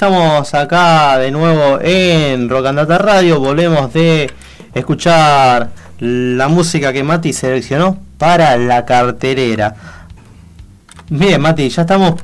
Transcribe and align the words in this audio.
Estamos 0.00 0.54
acá 0.54 1.18
de 1.18 1.30
nuevo 1.30 1.78
en 1.78 2.48
Rocandata 2.48 2.96
Radio. 2.96 3.38
Volvemos 3.38 3.92
de 3.92 4.32
escuchar 4.72 5.68
la 5.98 6.48
música 6.48 6.90
que 6.90 7.04
Mati 7.04 7.34
seleccionó 7.34 7.98
para 8.16 8.56
la 8.56 8.86
carterera. 8.86 9.74
Bien, 11.10 11.38
Mati, 11.38 11.68
ya 11.68 11.82
estamos 11.82 12.14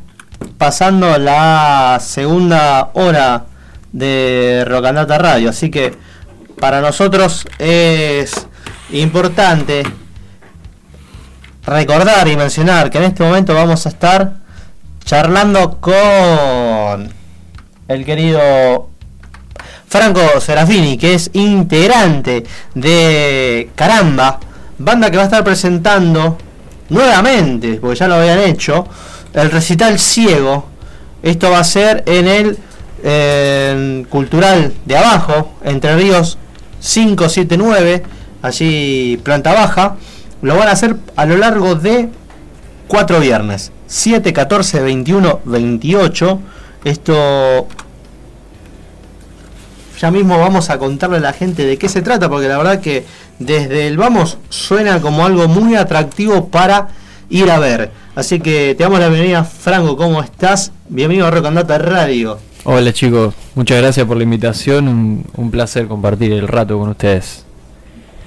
pasando 0.56 1.18
la 1.18 1.98
segunda 2.00 2.92
hora 2.94 3.44
de 3.92 4.64
Rocandata 4.66 5.18
Radio. 5.18 5.50
Así 5.50 5.70
que 5.70 5.92
para 6.58 6.80
nosotros 6.80 7.46
es 7.58 8.46
importante 8.90 9.82
recordar 11.66 12.26
y 12.26 12.38
mencionar 12.38 12.88
que 12.88 12.96
en 12.96 13.04
este 13.04 13.22
momento 13.22 13.52
vamos 13.52 13.84
a 13.84 13.90
estar 13.90 14.36
charlando 15.04 15.78
con 15.78 17.25
el 17.88 18.04
querido 18.04 18.90
Franco 19.88 20.40
Serafini, 20.40 20.98
que 20.98 21.14
es 21.14 21.30
integrante 21.32 22.44
de 22.74 23.70
Caramba, 23.74 24.40
banda 24.78 25.10
que 25.10 25.16
va 25.16 25.22
a 25.22 25.26
estar 25.26 25.44
presentando 25.44 26.36
nuevamente, 26.88 27.74
porque 27.80 27.96
ya 27.96 28.08
lo 28.08 28.16
habían 28.16 28.40
hecho, 28.40 28.86
el 29.32 29.50
recital 29.50 29.98
ciego. 29.98 30.66
Esto 31.22 31.50
va 31.50 31.60
a 31.60 31.64
ser 31.64 32.02
en 32.06 32.28
el 32.28 34.06
Cultural 34.08 34.72
de 34.84 34.96
Abajo, 34.96 35.54
Entre 35.62 35.96
Ríos 35.96 36.38
579, 36.80 38.02
allí 38.42 39.20
planta 39.22 39.52
baja. 39.52 39.96
Lo 40.42 40.56
van 40.56 40.68
a 40.68 40.72
hacer 40.72 40.96
a 41.16 41.24
lo 41.24 41.36
largo 41.36 41.74
de 41.74 42.08
cuatro 42.88 43.20
viernes, 43.20 43.72
7, 43.86 44.32
14, 44.32 44.80
21, 44.80 45.40
28 45.44 46.40
esto 46.86 47.66
ya 50.00 50.10
mismo 50.12 50.38
vamos 50.38 50.70
a 50.70 50.78
contarle 50.78 51.16
a 51.16 51.20
la 51.20 51.32
gente 51.32 51.66
de 51.66 51.78
qué 51.78 51.88
se 51.88 52.00
trata, 52.00 52.28
porque 52.28 52.46
la 52.46 52.58
verdad 52.58 52.80
que 52.80 53.04
desde 53.40 53.88
el 53.88 53.96
vamos 53.96 54.38
suena 54.50 55.00
como 55.00 55.26
algo 55.26 55.48
muy 55.48 55.74
atractivo 55.74 56.48
para 56.48 56.88
ir 57.28 57.50
a 57.50 57.58
ver. 57.58 57.90
Así 58.14 58.38
que 58.38 58.76
te 58.76 58.84
damos 58.84 59.00
la 59.00 59.08
bienvenida, 59.08 59.42
Franco, 59.42 59.96
¿cómo 59.96 60.22
estás? 60.22 60.70
Bienvenido 60.88 61.26
a 61.26 61.32
Rocandata 61.32 61.76
Radio. 61.78 62.38
Hola 62.62 62.92
chicos, 62.92 63.34
muchas 63.56 63.78
gracias 63.78 64.06
por 64.06 64.16
la 64.16 64.22
invitación, 64.22 65.24
un, 65.34 65.50
placer 65.50 65.88
compartir 65.88 66.32
el 66.32 66.46
rato 66.46 66.78
con 66.78 66.90
ustedes. 66.90 67.44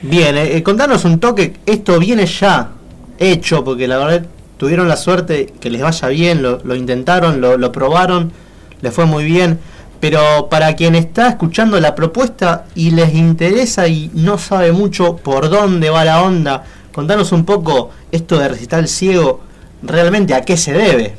Bien, 0.01 0.37
eh, 0.37 0.57
eh, 0.57 0.63
contanos 0.63 1.05
un 1.05 1.19
toque, 1.19 1.53
esto 1.65 1.97
viene 1.97 2.25
ya 2.25 2.71
hecho, 3.19 3.63
porque 3.63 3.87
la 3.87 3.97
verdad 3.97 4.25
tuvieron 4.57 4.89
la 4.89 4.97
suerte 4.97 5.53
que 5.61 5.69
les 5.69 5.81
vaya 5.81 6.09
bien, 6.09 6.41
lo, 6.41 6.75
intentaron, 6.75 7.39
lo, 7.39 7.57
lo 7.57 7.71
probaron 7.71 8.33
le 8.81 8.91
fue 8.91 9.05
muy 9.05 9.23
bien. 9.23 9.59
Pero 9.99 10.47
para 10.49 10.75
quien 10.75 10.95
está 10.95 11.27
escuchando 11.27 11.79
la 11.79 11.93
propuesta 11.93 12.65
y 12.73 12.91
les 12.91 13.13
interesa 13.13 13.87
y 13.87 14.09
no 14.13 14.37
sabe 14.37 14.71
mucho 14.71 15.17
por 15.17 15.49
dónde 15.49 15.89
va 15.89 16.05
la 16.05 16.21
onda, 16.21 16.63
contanos 16.93 17.33
un 17.33 17.43
poco 17.43 17.91
esto 18.11 18.39
de 18.39 18.47
recital 18.47 18.87
ciego, 18.87 19.41
realmente 19.83 20.33
a 20.33 20.41
qué 20.41 20.55
se 20.55 20.71
debe. 20.71 21.15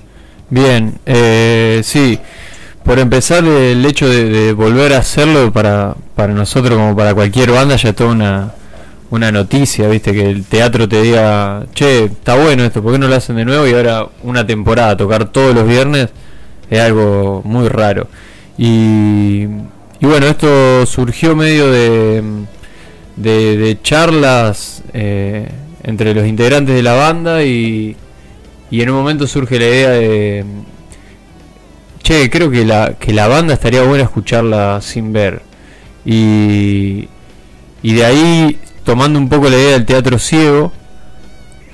Bien, 0.48 0.98
eh, 1.04 1.82
sí, 1.84 2.18
por 2.82 2.98
empezar 2.98 3.44
el 3.44 3.84
hecho 3.84 4.08
de, 4.08 4.52
volver 4.54 4.94
a 4.94 4.98
hacerlo 4.98 5.52
para, 5.52 5.94
para 6.16 6.32
nosotros 6.32 6.76
como 6.78 6.96
para 6.96 7.14
cualquier 7.14 7.52
banda 7.52 7.76
ya 7.76 7.90
es 7.90 7.96
toda 7.96 8.10
una, 8.10 8.54
una 9.10 9.30
noticia, 9.30 9.88
viste, 9.88 10.12
que 10.12 10.28
el 10.28 10.44
teatro 10.44 10.88
te 10.88 11.02
diga, 11.02 11.66
che, 11.74 12.04
está 12.04 12.36
bueno 12.36 12.64
esto, 12.64 12.82
¿por 12.82 12.92
qué 12.92 12.98
no 12.98 13.08
lo 13.08 13.16
hacen 13.16 13.36
de 13.36 13.44
nuevo? 13.44 13.66
Y 13.66 13.74
ahora 13.74 14.06
una 14.22 14.46
temporada, 14.46 14.96
tocar 14.96 15.26
todos 15.26 15.54
los 15.54 15.66
viernes 15.66 16.08
es 16.70 16.80
algo 16.80 17.42
muy 17.44 17.68
raro. 17.68 18.08
Y, 18.56 19.46
bueno, 20.00 20.26
esto 20.26 20.86
surgió 20.86 21.34
medio 21.36 21.70
de, 21.70 22.22
de, 23.16 23.78
charlas 23.82 24.82
eh, 24.92 25.48
entre 25.82 26.14
los 26.14 26.26
integrantes 26.26 26.74
de 26.74 26.82
la 26.82 26.94
banda 26.94 27.42
y, 27.42 27.96
y 28.70 28.80
en 28.82 28.90
un 28.90 28.96
momento 28.96 29.26
surge 29.26 29.58
la 29.58 29.66
idea 29.66 29.90
de, 29.90 30.44
che, 32.02 32.30
creo 32.30 32.50
que 32.50 32.64
la, 32.64 32.94
que 32.98 33.12
la 33.12 33.28
banda 33.28 33.54
estaría 33.54 33.82
buena 33.82 34.04
escucharla 34.04 34.80
sin 34.80 35.12
ver. 35.12 35.42
Y, 36.04 37.08
y 37.82 37.92
de 37.94 38.04
ahí, 38.04 38.58
tomando 38.84 39.18
un 39.18 39.28
poco 39.28 39.48
la 39.48 39.56
idea 39.56 39.72
del 39.72 39.86
teatro 39.86 40.18
ciego, 40.18 40.72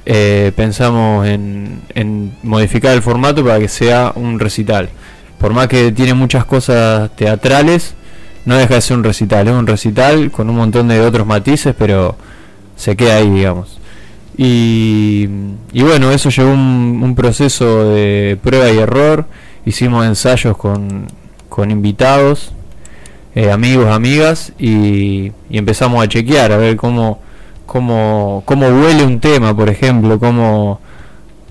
eh, 0.09 0.53
pensamos 0.55 1.27
en, 1.27 1.83
modificar 2.45 2.95
el 2.95 3.03
formato 3.03 3.45
para 3.45 3.59
que 3.59 3.69
sea 3.69 4.13
un 4.15 4.39
recital. 4.39 4.89
Por 5.39 5.53
más 5.53 5.67
que 5.67 5.91
tiene 5.91 6.15
muchas 6.15 6.45
cosas 6.45 7.11
teatrales, 7.17 7.95
no 8.45 8.57
deja 8.57 8.75
de 8.75 8.81
ser 8.81 8.97
un 8.97 9.05
recital. 9.05 9.49
Es 9.49 9.55
un 9.55 9.67
recital 9.67 10.31
con 10.31 10.49
un 10.49 10.57
montón 10.57 10.87
de 10.87 11.01
otros 11.01 11.27
matices, 11.27 11.75
pero 11.77 12.17
se 12.77 12.97
queda 12.97 13.17
ahí, 13.17 13.29
digamos. 13.29 13.79
Y, 14.39 15.27
bueno, 15.73 16.13
eso 16.13 16.31
llevó 16.31 16.53
un, 16.53 17.15
proceso 17.17 17.91
de 17.91 18.39
prueba 18.41 18.71
y 18.71 18.79
error. 18.79 19.27
Hicimos 19.65 20.07
ensayos 20.07 20.57
con, 20.57 21.09
invitados, 21.69 22.53
eh, 23.35 23.51
amigos, 23.51 23.89
amigas, 23.89 24.53
y, 24.59 25.33
y 25.51 25.59
empezamos 25.59 26.05
a 26.05 26.09
chequear 26.09 26.53
a 26.53 26.59
ver 26.59 26.77
cómo 26.77 27.21
cómo, 27.67 28.43
cómo 28.47 28.69
huele 28.69 29.05
un 29.05 29.21
tema, 29.21 29.55
por 29.55 29.69
ejemplo, 29.69 30.19
cómo, 30.19 30.81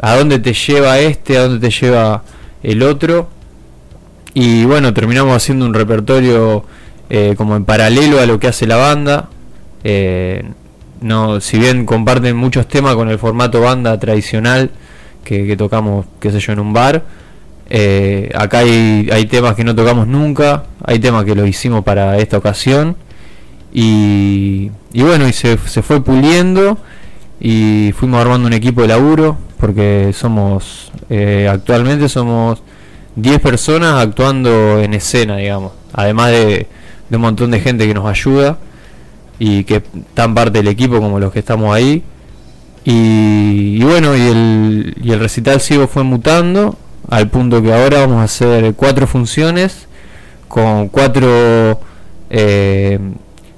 a 0.02 0.16
dónde 0.16 0.40
te 0.40 0.54
lleva 0.54 1.00
este, 1.00 1.38
a 1.38 1.44
dónde 1.44 1.70
te 1.70 1.76
lleva 1.76 2.24
el 2.64 2.82
otro. 2.82 3.30
Y 4.34 4.66
bueno, 4.66 4.94
terminamos 4.94 5.36
haciendo 5.36 5.66
un 5.66 5.74
repertorio 5.74 6.66
eh, 7.10 7.36
como 7.38 7.56
en 7.56 7.66
paralelo 7.66 8.20
a 8.20 8.26
lo 8.26 8.40
que 8.40 8.48
hace 8.48 8.66
la 8.66 8.78
banda. 8.78 9.30
Eh, 9.84 10.44
no, 11.02 11.40
si 11.40 11.60
bien 11.60 11.86
comparten 11.86 12.36
muchos 12.36 12.68
temas 12.68 12.96
con 12.96 13.10
el 13.10 13.20
formato 13.20 13.62
banda 13.62 14.00
tradicional 14.00 14.72
que, 15.24 15.56
tocamos, 15.58 16.06
qué 16.20 16.32
sé 16.32 16.40
yo, 16.40 16.54
en 16.54 16.60
un 16.60 16.74
bar, 16.74 17.04
eh, 17.70 18.32
acá 18.36 18.60
hay, 18.60 19.10
hay 19.12 19.26
temas 19.26 19.56
que 19.56 19.64
no 19.64 19.76
tocamos 19.76 20.08
nunca, 20.08 20.64
hay 20.84 21.00
temas 21.00 21.26
que 21.26 21.36
lo 21.36 21.46
hicimos 21.46 21.84
para 21.84 22.18
esta 22.18 22.38
ocasión 22.38 22.96
y, 23.78 24.72
bueno, 24.94 25.28
y 25.28 25.34
se, 25.34 25.58
se, 25.58 25.82
fue 25.82 26.02
puliendo 26.02 26.78
y 27.42 27.92
fuimos 27.92 28.22
armando 28.22 28.48
un 28.48 28.54
equipo 28.54 28.82
de 28.82 28.88
laburo 28.88 29.38
porque 29.60 30.12
somos, 30.14 30.94
eh, 31.10 31.50
actualmente 31.52 32.08
somos 32.08 32.64
10 33.18 33.42
personas 33.42 34.02
actuando 34.02 34.80
en 34.80 34.94
escena, 34.94 35.36
digamos, 35.36 35.74
además 35.92 36.32
de, 36.32 36.68
un 37.12 37.20
montón 37.20 37.52
de 37.52 37.60
gente 37.60 37.86
que 37.86 37.94
nos 37.94 38.06
ayuda 38.06 38.58
y 39.40 39.66
que 39.66 39.84
están 39.94 40.34
parte 40.34 40.60
del 40.60 40.70
equipo 40.70 41.02
como 41.02 41.20
los 41.20 41.34
que 41.34 41.40
estamos 41.40 41.76
ahí. 41.76 42.02
Y, 42.86 43.84
bueno, 43.84 44.16
y 44.16 44.22
el, 44.22 44.96
y 45.04 45.12
el 45.12 45.20
recital 45.20 45.60
sigo 45.60 45.88
fue 45.90 46.04
mutando 46.04 46.78
al 47.10 47.30
punto 47.30 47.62
que 47.62 47.74
ahora 47.74 48.00
vamos 48.00 48.22
a 48.22 48.24
hacer 48.24 48.74
cuatro 48.76 49.06
funciones 49.06 49.88
con 50.48 50.88
cuatro 50.88 51.82
eh, 52.30 53.00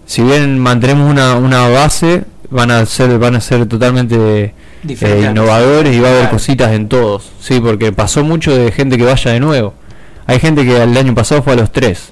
si 0.07 0.23
bien 0.23 0.57
mantenemos 0.57 1.09
una, 1.09 1.35
una 1.35 1.67
base, 1.69 2.23
van 2.49 2.71
a 2.71 2.83
ser 2.87 3.19
van 3.19 3.35
a 3.35 3.41
ser 3.41 3.67
totalmente 3.67 4.55
eh, 4.87 5.27
innovadores 5.29 5.95
y 5.95 5.99
va 5.99 6.07
a 6.07 6.11
haber 6.11 6.29
cositas 6.29 6.71
en 6.71 6.89
todos, 6.89 7.31
sí, 7.39 7.59
porque 7.59 7.91
pasó 7.91 8.23
mucho 8.23 8.57
de 8.57 8.71
gente 8.71 8.97
que 8.97 9.03
vaya 9.03 9.31
de 9.31 9.39
nuevo. 9.39 9.75
Hay 10.25 10.39
gente 10.39 10.65
que 10.65 10.81
el 10.81 10.97
año 10.97 11.13
pasado 11.13 11.43
fue 11.43 11.53
a 11.53 11.55
los 11.57 11.71
tres. 11.71 12.09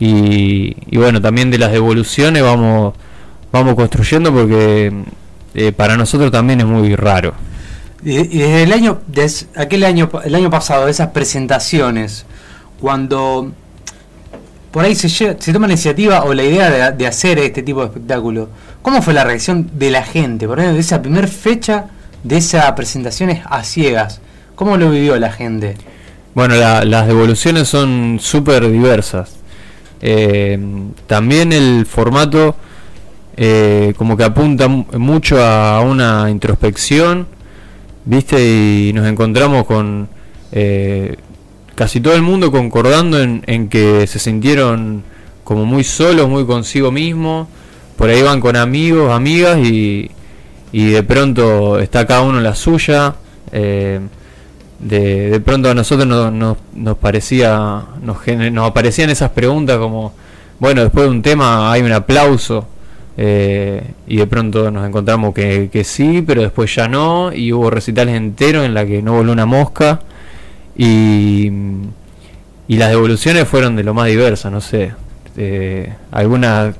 Y, 0.00 0.76
y 0.90 0.96
bueno, 0.96 1.20
también 1.20 1.50
de 1.50 1.58
las 1.58 1.70
devoluciones 1.70 2.42
vamos 2.42 2.94
vamos 3.54 3.76
construyendo 3.76 4.32
porque 4.32 4.92
eh, 5.54 5.70
para 5.70 5.96
nosotros 5.96 6.32
también 6.32 6.60
es 6.60 6.66
muy 6.66 6.96
raro. 6.96 7.34
Y, 8.02 8.16
desde 8.16 8.64
el 8.64 8.72
año, 8.72 9.00
desde 9.06 9.46
aquel 9.56 9.84
año, 9.84 10.10
el 10.24 10.34
año 10.34 10.50
pasado, 10.50 10.88
esas 10.88 11.08
presentaciones, 11.10 12.26
cuando 12.80 13.52
por 14.74 14.84
ahí 14.84 14.96
se, 14.96 15.36
toma 15.36 15.68
la 15.68 15.74
iniciativa 15.74 16.24
o 16.24 16.34
la 16.34 16.42
idea 16.42 16.90
de, 16.90 17.06
hacer 17.06 17.38
este 17.38 17.62
tipo 17.62 17.78
de 17.82 17.86
espectáculo. 17.86 18.48
¿Cómo 18.82 19.02
fue 19.02 19.14
la 19.14 19.22
reacción 19.22 19.70
de 19.74 19.92
la 19.92 20.02
gente? 20.02 20.48
Por 20.48 20.58
ejemplo, 20.58 20.80
esa 20.80 21.00
primera 21.00 21.28
fecha 21.28 21.84
de 22.24 22.38
esas 22.38 22.72
presentaciones 22.72 23.42
a 23.48 23.62
ciegas. 23.62 24.20
¿Cómo 24.56 24.76
lo 24.76 24.90
vivió 24.90 25.16
la 25.16 25.30
gente? 25.30 25.76
Bueno, 26.34 26.56
las 26.56 27.06
devoluciones 27.06 27.68
son 27.68 28.18
súper 28.20 28.68
diversas. 28.68 29.36
Eh, 30.00 30.58
también 31.06 31.52
el 31.52 31.86
formato 31.86 32.56
eh, 33.36 33.94
como 33.96 34.16
que 34.16 34.24
apunta 34.24 34.66
mucho 34.66 35.40
a 35.40 35.82
una 35.82 36.28
introspección, 36.28 37.28
¿viste? 38.04 38.44
Y 38.44 38.92
nos 38.92 39.06
encontramos 39.06 39.66
con 39.66 40.08
eh, 40.50 41.14
casi 41.74 42.00
todo 42.00 42.14
el 42.14 42.22
mundo 42.22 42.50
concordando 42.50 43.20
en, 43.20 43.68
que 43.68 44.06
se 44.06 44.18
sintieron 44.18 45.02
como 45.44 45.64
muy 45.64 45.84
solos, 45.84 46.28
muy 46.28 46.44
consigo 46.46 46.90
mismo. 46.90 47.48
Por 47.96 48.10
ahí 48.10 48.22
van 48.22 48.40
con 48.40 48.56
amigos, 48.56 49.12
amigas 49.12 49.58
y, 49.58 50.10
y 50.72 50.86
de 50.90 51.02
pronto 51.02 51.78
está 51.78 52.06
cada 52.06 52.22
uno 52.22 52.38
en 52.38 52.44
la 52.44 52.54
suya. 52.54 53.14
Eh, 53.52 54.00
de, 54.80 55.30
de 55.30 55.40
pronto 55.40 55.70
a 55.70 55.74
nosotros 55.74 56.06
nos, 56.06 56.32
nos, 56.32 56.56
nos 56.74 56.98
parecía, 56.98 57.82
nos, 58.02 58.18
nos 58.26 58.68
aparecían 58.68 59.10
esas 59.10 59.30
preguntas 59.30 59.78
como, 59.78 60.12
bueno, 60.58 60.82
después 60.82 61.04
de 61.04 61.10
un 61.10 61.22
tema 61.22 61.72
hay 61.72 61.82
un 61.82 61.92
aplauso 61.92 62.66
eh, 63.16 63.92
y 64.06 64.16
de 64.16 64.26
pronto 64.26 64.70
nos 64.70 64.86
encontramos 64.86 65.32
que, 65.32 65.70
que 65.72 65.84
sí, 65.84 66.22
pero 66.26 66.42
después 66.42 66.74
ya 66.74 66.88
no 66.88 67.32
y 67.32 67.52
hubo 67.52 67.70
recitales 67.70 68.16
enteros 68.16 68.64
en 68.64 68.74
la 68.74 68.84
que 68.84 69.00
no 69.02 69.14
voló 69.14 69.32
una 69.32 69.46
mosca 69.46 70.00
y, 70.76 71.50
y 72.68 72.76
las 72.76 72.90
devoluciones 72.90 73.46
fueron 73.48 73.76
de 73.76 73.84
lo 73.84 73.94
más 73.94 74.06
diversas, 74.08 74.50
no 74.52 74.60
sé, 74.60 74.92
eh, 75.36 75.92
algunas 76.10 76.74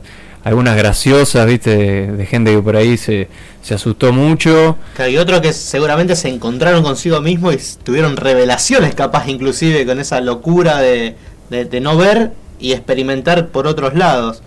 algunas 0.45 0.77
graciosas, 0.77 1.47
viste, 1.47 1.71
de, 1.75 2.13
de 2.13 2.27
gente 2.27 2.55
que 2.55 2.61
por 2.61 2.77
ahí 2.77 2.99
se, 2.99 3.29
se 3.63 3.73
asustó 3.73 4.13
mucho. 4.13 4.77
Claro, 4.95 5.11
y 5.11 5.17
otros 5.17 5.41
que 5.41 5.55
seguramente 5.55 6.15
se 6.17 6.29
encontraron 6.29 6.83
consigo 6.83 7.23
mismo 7.23 7.51
y 7.51 7.59
tuvieron 7.83 8.15
revelaciones 8.19 8.95
capaz 8.95 9.27
inclusive 9.29 9.87
con 9.87 10.01
esa 10.01 10.21
locura 10.21 10.81
de, 10.83 11.15
de- 11.49 11.81
no 11.81 11.97
ver 11.97 12.33
y 12.61 12.73
experimentar 12.73 13.49
por 13.49 13.67
otros 13.67 13.95
lados. 13.95 14.43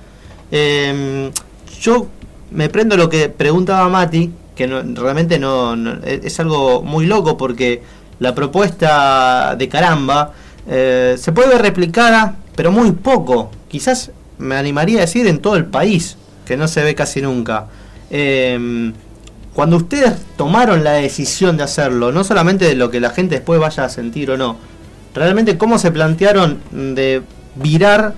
Eh, 0.51 1.31
yo 1.81 2.07
me 2.51 2.69
prendo 2.69 2.95
lo 2.95 3.09
que 3.09 3.29
preguntaba 3.29 3.89
Mati, 3.89 4.31
que 4.55 4.67
no- 4.67 4.83
realmente 5.01 5.39
no, 5.39 5.73
es 6.05 6.25
es 6.25 6.39
algo 6.39 6.83
muy 6.83 7.07
loco 7.07 7.37
porque 7.37 7.81
la 8.19 8.33
propuesta 8.33 9.55
de 9.57 9.69
caramba 9.69 10.33
eh, 10.67 11.15
se 11.19 11.31
puede 11.31 11.49
ver 11.49 11.61
replicada, 11.61 12.35
pero 12.55 12.71
muy 12.71 12.91
poco. 12.91 13.51
Quizás 13.67 14.11
me 14.37 14.55
animaría 14.55 14.99
a 14.99 15.01
decir 15.01 15.27
en 15.27 15.39
todo 15.39 15.55
el 15.55 15.65
país, 15.65 16.17
que 16.45 16.57
no 16.57 16.67
se 16.67 16.83
ve 16.83 16.95
casi 16.95 17.21
nunca. 17.21 17.67
Eh, 18.09 18.91
cuando 19.53 19.77
ustedes 19.77 20.13
tomaron 20.35 20.83
la 20.83 20.93
decisión 20.93 21.57
de 21.57 21.63
hacerlo, 21.63 22.11
no 22.11 22.23
solamente 22.23 22.65
de 22.65 22.75
lo 22.75 22.91
que 22.91 22.99
la 22.99 23.09
gente 23.09 23.35
después 23.35 23.59
vaya 23.59 23.85
a 23.85 23.89
sentir 23.89 24.29
o 24.31 24.37
no, 24.37 24.57
realmente 25.15 25.57
cómo 25.57 25.79
se 25.79 25.91
plantearon 25.91 26.59
de 26.71 27.23
virar 27.55 28.13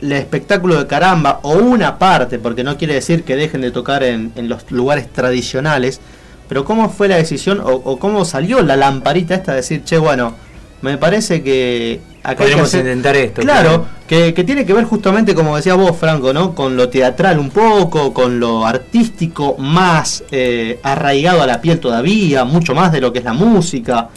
el 0.00 0.12
espectáculo 0.12 0.78
de 0.78 0.86
caramba 0.86 1.40
o 1.42 1.54
una 1.54 1.98
parte, 1.98 2.38
porque 2.38 2.62
no 2.62 2.76
quiere 2.76 2.94
decir 2.94 3.24
que 3.24 3.34
dejen 3.34 3.62
de 3.62 3.70
tocar 3.72 4.04
en 4.04 4.32
los 4.48 4.70
lugares 4.70 5.12
tradicionales, 5.12 6.00
pero 6.48 6.64
cómo 6.64 6.88
fue 6.90 7.08
la 7.08 7.16
decisión 7.16 7.60
o, 7.60 7.68
o 7.70 7.98
cómo 7.98 8.24
salió 8.24 8.62
la 8.62 8.76
lamparita 8.76 9.34
esta 9.34 9.52
de 9.52 9.58
decir, 9.58 9.82
che, 9.84 9.98
bueno, 9.98 10.34
me 10.82 10.98
parece 10.98 11.42
que 11.42 12.00
acá 12.22 12.44
hacer- 12.44 12.80
intentar 12.80 13.16
esto. 13.16 13.40
Claro, 13.40 13.86
que, 14.06 14.34
que 14.34 14.44
tiene 14.44 14.66
que 14.66 14.74
ver 14.74 14.84
justamente, 14.84 15.34
como 15.34 15.56
decía 15.56 15.74
vos, 15.74 15.96
Franco, 15.96 16.32
¿no? 16.34 16.54
Con 16.54 16.76
lo 16.76 16.88
teatral 16.90 17.38
un 17.38 17.50
poco, 17.50 18.12
con 18.12 18.38
lo 18.38 18.66
artístico 18.66 19.56
más 19.58 20.24
eh, 20.30 20.78
arraigado 20.82 21.42
a 21.42 21.46
la 21.46 21.60
piel 21.62 21.80
todavía, 21.80 22.44
mucho 22.44 22.74
más 22.74 22.92
de 22.92 23.00
lo 23.00 23.12
que 23.12 23.20
es 23.20 23.24
la 23.24 23.32
música. 23.32 24.10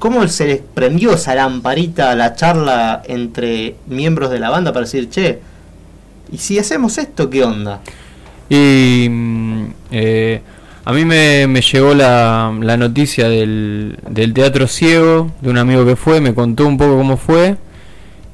¿Cómo 0.00 0.26
se 0.26 0.46
les 0.46 0.60
prendió 0.74 1.12
esa 1.12 1.36
lamparita 1.36 2.10
a 2.10 2.16
la 2.16 2.34
charla 2.34 3.02
entre 3.06 3.76
miembros 3.86 4.30
de 4.30 4.40
la 4.40 4.50
banda 4.50 4.72
para 4.72 4.84
decir, 4.84 5.08
che, 5.08 5.38
¿y 6.32 6.38
si 6.38 6.58
hacemos 6.58 6.98
esto, 6.98 7.30
qué 7.30 7.44
onda? 7.44 7.80
Y 8.48 9.06
mm, 9.08 9.66
eh, 9.92 10.42
a 10.84 10.92
mí 10.92 11.04
me, 11.04 11.46
me 11.46 11.60
llegó 11.60 11.94
la, 11.94 12.52
la 12.60 12.76
noticia 12.76 13.28
del, 13.28 13.98
del 14.08 14.34
Teatro 14.34 14.66
Ciego, 14.66 15.30
de 15.40 15.50
un 15.50 15.58
amigo 15.58 15.86
que 15.86 15.96
fue, 15.96 16.20
me 16.20 16.34
contó 16.34 16.66
un 16.66 16.76
poco 16.76 16.96
cómo 16.96 17.16
fue 17.16 17.56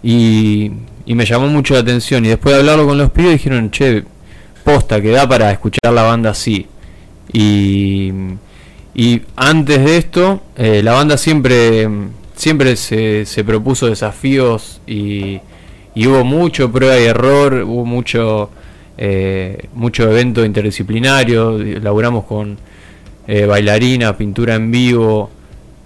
y, 0.02 0.72
y 1.04 1.14
me 1.14 1.26
llamó 1.26 1.48
mucho 1.48 1.74
la 1.74 1.80
atención. 1.80 2.24
Y 2.24 2.28
después 2.28 2.54
de 2.54 2.60
hablarlo 2.60 2.86
con 2.86 2.96
los 2.96 3.10
pibes 3.10 3.32
dijeron, 3.32 3.70
che, 3.70 4.04
posta, 4.64 5.00
que 5.00 5.10
da 5.10 5.28
para 5.28 5.50
escuchar 5.50 5.92
la 5.92 6.02
banda 6.02 6.30
así. 6.30 6.66
Y, 7.32 8.12
y 8.94 9.22
antes 9.36 9.84
de 9.84 9.96
esto, 9.98 10.42
eh, 10.56 10.82
la 10.82 10.92
banda 10.92 11.18
siempre, 11.18 11.86
siempre 12.34 12.76
se, 12.76 13.26
se 13.26 13.44
propuso 13.44 13.86
desafíos 13.86 14.80
y, 14.86 15.40
y 15.94 16.06
hubo 16.06 16.24
mucho 16.24 16.72
prueba 16.72 16.98
y 16.98 17.04
error, 17.04 17.62
hubo 17.66 17.84
mucho, 17.84 18.50
eh, 18.98 19.68
mucho 19.74 20.10
evento 20.10 20.44
interdisciplinario, 20.44 21.58
laburamos 21.58 22.24
con 22.24 22.58
eh, 23.26 23.46
bailarina, 23.46 24.16
pintura 24.16 24.56
en 24.56 24.70
vivo, 24.70 25.30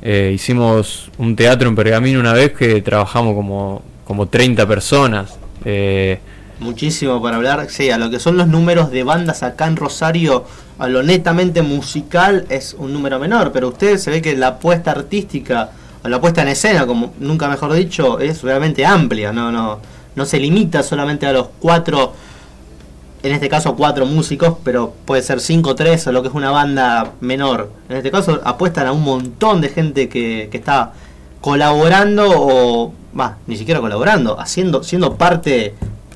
eh, 0.00 0.32
hicimos 0.35 1.11
un 1.19 1.37
teatro 1.37 1.69
en 1.69 1.76
Pergamino 1.76 2.19
una 2.19 2.32
vez 2.32 2.53
que 2.53 2.81
trabajamos 2.82 3.35
como, 3.35 3.82
como 4.05 4.26
30 4.26 4.67
personas. 4.67 5.35
eh, 5.64 6.19
Muchísimo 6.59 7.20
para 7.20 7.37
hablar, 7.37 7.67
sí, 7.69 7.91
a 7.91 7.99
lo 7.99 8.09
que 8.11 8.19
son 8.20 8.37
los 8.37 8.47
números 8.47 8.91
de 8.91 9.03
bandas 9.03 9.43
acá 9.43 9.67
en 9.67 9.76
Rosario, 9.76 10.44
a 10.79 10.88
lo 10.88 11.03
netamente 11.03 11.62
musical 11.62 12.47
es 12.49 12.75
un 12.79 12.93
número 12.93 13.19
menor, 13.19 13.50
pero 13.53 13.69
usted 13.69 13.99
se 13.99 14.11
ve 14.11 14.23
que 14.23 14.37
la 14.37 14.49
apuesta 14.49 14.93
artística, 14.93 15.70
o 16.05 16.08
la 16.08 16.20
puesta 16.20 16.43
en 16.43 16.49
escena, 16.49 16.87
como 16.87 17.15
nunca 17.19 17.49
mejor 17.49 17.73
dicho, 17.73 18.20
es 18.20 18.43
realmente 18.43 18.87
amplia, 18.87 19.32
no, 19.32 19.50
no, 19.50 19.81
no 20.15 20.25
se 20.25 20.38
limita 20.38 20.82
solamente 20.82 21.26
a 21.26 21.32
los 21.32 21.49
cuatro, 21.58 22.12
en 23.23 23.33
este 23.33 23.49
caso 23.49 23.77
cuatro 23.77 24.05
músicos, 24.05 24.57
pero 24.65 24.93
puede 25.05 25.23
ser 25.23 25.41
cinco 25.41 25.71
o 25.71 25.75
tres 25.75 26.07
o 26.07 26.13
lo 26.13 26.23
que 26.23 26.29
es 26.29 26.35
una 26.35 26.51
banda 26.51 27.13
menor. 27.21 27.71
En 27.89 27.97
este 27.97 28.11
caso 28.11 28.41
apuestan 28.45 28.87
a 28.89 28.93
un 28.93 29.03
montón 29.03 29.61
de 29.61 29.69
gente 29.69 30.09
que, 30.09 30.49
que 30.51 30.59
está 30.59 30.93
colaborando 31.41 32.29
o, 32.29 32.95
más, 33.13 33.35
ni 33.47 33.57
siquiera 33.57 33.81
colaborando, 33.81 34.41
haciendo, 34.41 34.83
siendo 34.83 35.15
parte 35.15 35.75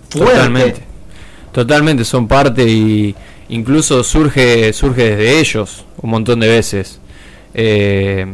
fuerte. 0.09 0.35
Totalmente. 0.35 0.83
Totalmente, 1.53 2.05
son 2.05 2.27
parte 2.29 2.65
y 2.69 3.15
incluso 3.49 4.03
surge 4.03 4.73
surge 4.73 5.17
desde 5.17 5.39
ellos 5.39 5.85
un 6.03 6.11
montón 6.11 6.41
de 6.41 6.49
veces. 6.49 7.01
Eh, 7.55 8.27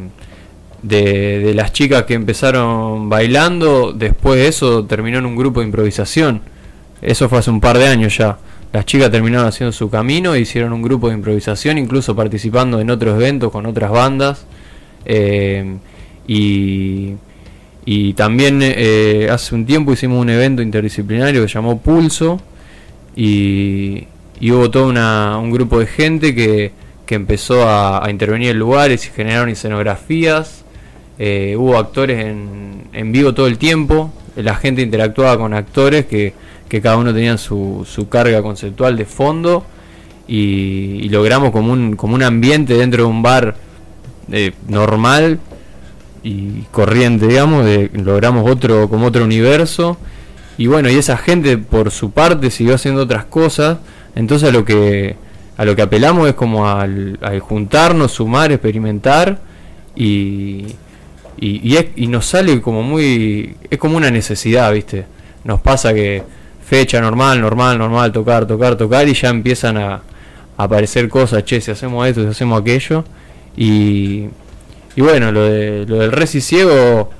de, 0.82 1.38
de 1.38 1.54
las 1.54 1.72
chicas 1.72 2.04
que 2.04 2.14
empezaron 2.14 3.08
bailando, 3.08 3.92
después 3.92 4.40
de 4.40 4.48
eso 4.48 4.84
terminó 4.84 5.18
en 5.18 5.26
un 5.26 5.36
grupo 5.36 5.60
de 5.60 5.66
improvisación. 5.66 6.40
Eso 7.00 7.28
fue 7.28 7.38
hace 7.38 7.50
un 7.50 7.60
par 7.60 7.78
de 7.78 7.86
años 7.86 8.16
ya. 8.16 8.38
Las 8.72 8.86
chicas 8.86 9.10
terminaron 9.10 9.46
haciendo 9.46 9.70
su 9.70 9.90
camino 9.90 10.34
hicieron 10.34 10.72
un 10.72 10.80
grupo 10.80 11.08
de 11.08 11.14
improvisación, 11.14 11.76
incluso 11.76 12.16
participando 12.16 12.80
en 12.80 12.88
otros 12.88 13.14
eventos 13.16 13.52
con 13.52 13.66
otras 13.66 13.90
bandas. 13.90 14.46
Eh, 15.04 15.76
y, 16.26 17.12
y 17.84 18.14
también 18.14 18.60
eh, 18.62 19.28
hace 19.30 19.54
un 19.54 19.66
tiempo 19.66 19.92
hicimos 19.92 20.20
un 20.20 20.30
evento 20.30 20.62
interdisciplinario 20.62 21.42
que 21.42 21.48
se 21.48 21.54
llamó 21.54 21.80
Pulso 21.80 22.40
y, 23.14 24.06
y 24.40 24.50
hubo 24.52 24.70
todo 24.70 24.88
una, 24.88 25.36
un 25.38 25.50
grupo 25.50 25.78
de 25.78 25.86
gente 25.86 26.34
que, 26.34 26.72
que 27.04 27.14
empezó 27.14 27.68
a, 27.68 28.02
a 28.02 28.10
intervenir 28.10 28.50
en 28.50 28.58
lugares 28.58 29.06
y 29.06 29.10
generaron 29.10 29.50
escenografías. 29.50 30.64
Eh, 31.18 31.56
hubo 31.58 31.76
actores 31.76 32.24
en, 32.24 32.84
en 32.94 33.12
vivo 33.12 33.34
todo 33.34 33.48
el 33.48 33.58
tiempo, 33.58 34.10
la 34.34 34.54
gente 34.54 34.80
interactuaba 34.80 35.36
con 35.36 35.52
actores 35.52 36.06
que, 36.06 36.32
que 36.72 36.80
cada 36.80 36.96
uno 36.96 37.12
tenía 37.12 37.36
su, 37.36 37.86
su 37.86 38.08
carga 38.08 38.40
conceptual 38.40 38.96
de 38.96 39.04
fondo 39.04 39.62
y, 40.26 41.00
y 41.02 41.08
logramos 41.10 41.50
como 41.50 41.70
un, 41.70 41.96
como 41.96 42.14
un 42.14 42.22
ambiente 42.22 42.72
dentro 42.78 43.02
de 43.04 43.10
un 43.10 43.20
bar 43.22 43.56
eh, 44.30 44.52
normal 44.68 45.38
y 46.22 46.62
corriente, 46.70 47.26
digamos, 47.26 47.66
de, 47.66 47.90
logramos 47.92 48.50
otro 48.50 48.88
como 48.88 49.04
otro 49.08 49.22
universo 49.24 49.98
y 50.56 50.66
bueno, 50.66 50.88
y 50.88 50.94
esa 50.94 51.18
gente 51.18 51.58
por 51.58 51.90
su 51.90 52.10
parte 52.10 52.50
siguió 52.50 52.76
haciendo 52.76 53.02
otras 53.02 53.26
cosas, 53.26 53.76
entonces 54.14 54.48
a 54.48 54.52
lo 54.52 54.64
que 54.64 55.16
a 55.58 55.66
lo 55.66 55.76
que 55.76 55.82
apelamos 55.82 56.26
es 56.26 56.34
como 56.34 56.66
al, 56.66 57.18
juntarnos, 57.40 58.12
sumar, 58.12 58.50
experimentar 58.50 59.40
y, 59.94 60.64
y, 61.38 61.60
y, 61.68 61.76
es- 61.76 61.86
y 61.96 62.06
nos 62.06 62.24
sale 62.24 62.62
como 62.62 62.82
muy 62.82 63.56
es 63.68 63.78
como 63.78 63.98
una 63.98 64.10
necesidad, 64.10 64.72
¿viste? 64.72 65.04
Nos 65.44 65.60
pasa 65.60 65.92
que 65.92 66.22
fecha 66.64 67.00
normal, 67.00 67.40
normal, 67.40 67.78
normal, 67.78 68.12
tocar, 68.12 68.46
tocar, 68.46 68.76
tocar 68.76 69.08
y 69.08 69.14
ya 69.14 69.28
empiezan 69.30 69.76
a, 69.76 70.02
aparecer 70.56 71.08
cosas, 71.08 71.44
che, 71.44 71.60
si 71.60 71.70
hacemos 71.70 72.06
esto, 72.06 72.22
si 72.22 72.28
hacemos 72.28 72.60
aquello 72.60 73.04
y 73.56 74.26
y 74.94 75.00
bueno, 75.00 75.32
lo, 75.32 75.44
de, 75.44 75.86
lo 75.86 75.96
del 75.98 76.12
Resi 76.12 76.40
Ciego 76.42 77.10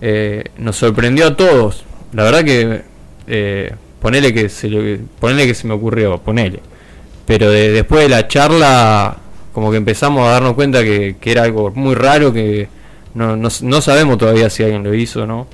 eh, 0.00 0.44
nos 0.56 0.76
sorprendió 0.76 1.26
a 1.26 1.36
todos. 1.36 1.84
La 2.14 2.24
verdad 2.24 2.42
que 2.44 2.80
eh, 3.26 3.74
ponele 4.00 4.32
que 4.32 4.48
se 4.48 4.70
le- 4.70 5.00
ponele 5.20 5.46
que 5.46 5.52
se 5.54 5.66
me 5.66 5.74
ocurrió, 5.74 6.16
ponele. 6.18 6.60
Pero 7.26 7.50
de- 7.50 7.72
después 7.72 8.04
de 8.04 8.08
la 8.08 8.26
charla, 8.26 9.18
como 9.52 9.70
que 9.70 9.76
empezamos 9.76 10.26
a 10.26 10.30
darnos 10.30 10.54
cuenta 10.54 10.82
que, 10.82 11.16
que 11.20 11.30
era 11.30 11.42
algo 11.42 11.70
muy 11.74 11.94
raro, 11.94 12.32
que 12.32 12.68
no, 13.12 13.36
no, 13.36 13.50
no 13.62 13.80
sabemos 13.82 14.16
todavía 14.16 14.48
si 14.48 14.62
alguien 14.62 14.82
lo 14.82 14.94
hizo 14.94 15.24
o 15.24 15.26
no. 15.26 15.46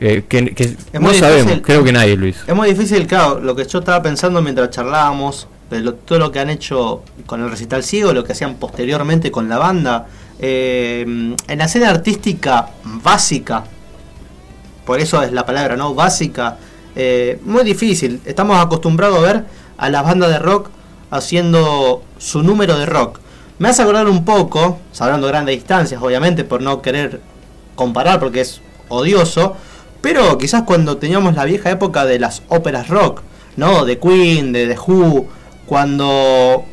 Eh, 0.00 0.24
que, 0.28 0.54
que 0.54 0.76
no 0.98 1.12
sabemos, 1.14 1.42
difícil. 1.46 1.62
creo 1.62 1.82
que 1.84 1.92
nadie 1.92 2.12
hizo. 2.28 2.44
Es 2.46 2.54
muy 2.54 2.68
difícil, 2.68 3.06
claro, 3.06 3.40
lo 3.40 3.56
que 3.56 3.64
yo 3.66 3.80
estaba 3.80 4.00
pensando 4.02 4.40
mientras 4.42 4.70
charlábamos, 4.70 5.48
de 5.70 5.80
lo- 5.80 5.94
todo 5.94 6.18
lo 6.18 6.30
que 6.32 6.38
han 6.40 6.50
hecho 6.50 7.02
con 7.26 7.42
el 7.42 7.50
recital 7.50 7.82
ciego, 7.82 8.12
lo 8.12 8.24
que 8.24 8.32
hacían 8.32 8.54
posteriormente 8.56 9.30
con 9.30 9.48
la 9.48 9.58
banda, 9.58 10.06
eh, 10.38 11.02
en 11.48 11.58
la 11.58 11.64
escena 11.64 11.90
artística 11.90 12.68
básica, 12.84 13.64
por 14.86 15.00
eso 15.00 15.22
es 15.22 15.32
la 15.32 15.44
palabra, 15.44 15.76
¿no? 15.76 15.94
Básica, 15.94 16.56
eh, 16.96 17.38
muy 17.44 17.64
difícil. 17.64 18.20
Estamos 18.24 18.58
acostumbrados 18.64 19.18
a 19.18 19.20
ver 19.20 19.44
a 19.76 19.90
las 19.90 20.04
bandas 20.04 20.30
de 20.30 20.38
rock 20.38 20.70
haciendo 21.10 22.02
su 22.18 22.42
número 22.42 22.78
de 22.78 22.86
rock. 22.86 23.18
Me 23.58 23.68
hace 23.68 23.82
acordar 23.82 24.08
un 24.08 24.24
poco, 24.24 24.78
hablando 25.00 25.26
de 25.26 25.32
grandes 25.32 25.56
distancias, 25.56 26.00
obviamente, 26.00 26.44
por 26.44 26.62
no 26.62 26.80
querer 26.80 27.20
comparar 27.74 28.20
porque 28.20 28.40
es 28.40 28.60
odioso, 28.88 29.56
pero 30.00 30.38
quizás 30.38 30.62
cuando 30.62 30.96
teníamos 30.98 31.34
la 31.34 31.44
vieja 31.44 31.70
época 31.70 32.04
de 32.06 32.18
las 32.18 32.42
óperas 32.48 32.88
rock, 32.88 33.22
¿no? 33.56 33.84
De 33.84 33.98
Queen, 33.98 34.52
de 34.52 34.66
The 34.68 34.76
Who, 34.78 35.26
cuando... 35.66 36.64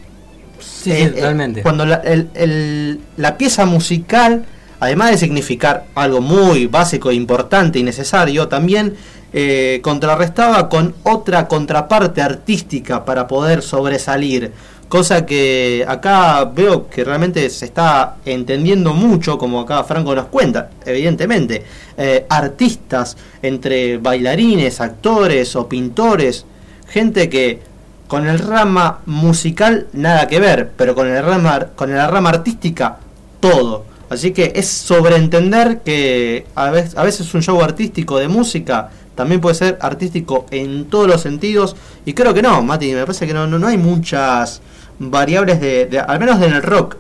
Sí, 0.60 0.92
sí, 0.94 1.08
totalmente. 1.08 1.62
cuando 1.62 1.86
la, 1.86 1.96
el- 1.96 3.00
la 3.18 3.38
pieza 3.38 3.66
musical, 3.66 4.46
además 4.80 5.12
de 5.12 5.18
significar 5.18 5.86
algo 5.96 6.22
muy 6.22 6.68
básico, 6.68 7.12
importante 7.12 7.80
y 7.80 7.84
necesario, 7.84 8.48
también 8.48 8.96
eh, 9.34 9.80
contrarrestaba 9.84 10.70
con 10.70 10.96
otra 11.04 11.48
contraparte 11.48 12.22
artística 12.22 13.04
para 13.04 13.28
poder 13.28 13.62
sobresalir. 13.62 14.52
Cosa 14.88 15.26
que 15.26 15.84
acá 15.88 16.46
veo 16.46 16.88
que 16.88 17.04
realmente 17.04 17.50
se 17.50 17.66
está 17.66 18.18
entendiendo 18.24 18.94
mucho, 18.94 19.38
como 19.38 19.62
acá 19.62 19.84
Franco 19.84 20.14
nos 20.16 20.28
cuenta, 20.28 20.70
evidentemente. 20.86 21.64
Eh, 21.98 22.26
artistas, 22.30 23.18
entre 23.42 23.98
bailarines, 23.98 24.80
actores 24.82 25.56
o 25.56 25.68
pintores, 25.68 26.46
gente 26.88 27.30
que 27.30 27.62
con 28.08 28.28
el 28.28 28.38
rama 28.38 29.00
musical 29.08 29.88
nada 29.94 30.28
que 30.28 30.40
ver, 30.40 30.72
pero 30.78 30.94
con 30.94 31.08
el 31.08 31.24
rama, 31.24 31.68
con 31.76 31.92
la 31.92 32.08
rama 32.08 32.30
artística 32.30 33.00
todo. 33.40 33.86
Así 34.10 34.32
que 34.32 34.54
es 34.56 34.68
sobreentender 34.68 35.80
que 35.80 36.46
a 36.54 36.70
veces, 36.70 36.96
a 36.96 37.04
veces 37.04 37.34
un 37.34 37.42
show 37.42 37.60
artístico 37.62 38.20
de 38.20 38.28
música 38.28 38.92
también 39.16 39.42
puede 39.42 39.56
ser 39.56 39.78
artístico 39.82 40.46
en 40.52 40.86
todos 40.86 41.08
los 41.08 41.22
sentidos. 41.22 41.76
Y 42.06 42.14
creo 42.14 42.34
que 42.34 42.42
no, 42.42 42.62
Mati, 42.62 42.94
me 42.94 43.02
parece 43.02 43.26
que 43.26 43.34
no, 43.34 43.48
no, 43.48 43.58
no 43.58 43.68
hay 43.68 43.78
muchas 43.78 44.62
variables 45.00 45.60
de, 45.62 45.86
de- 45.86 46.00
al 46.00 46.20
menos 46.20 46.42
en 46.42 46.54
el 46.54 46.64
rock, 46.64 46.96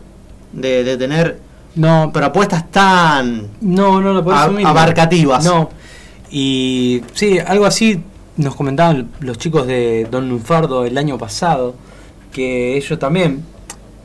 de, 0.51 0.83
de 0.83 0.97
tener 0.97 1.39
No, 1.75 2.11
propuestas 2.13 2.69
tan 2.71 3.47
No, 3.61 4.01
no, 4.01 4.13
no, 4.13 4.23
por 4.23 4.33
A- 4.33 4.43
eso 4.43 4.51
mismo. 4.51 4.69
abarcativas. 4.69 5.43
No. 5.45 5.69
Y 6.31 7.01
sí, 7.13 7.39
algo 7.39 7.65
así 7.65 8.01
nos 8.37 8.55
comentaban 8.55 9.09
los 9.19 9.37
chicos 9.37 9.67
de 9.67 10.07
Don 10.11 10.27
Lunfardo 10.27 10.85
el 10.85 10.97
año 10.97 11.17
pasado, 11.17 11.75
que 12.33 12.75
ellos 12.77 12.99
también, 12.99 13.43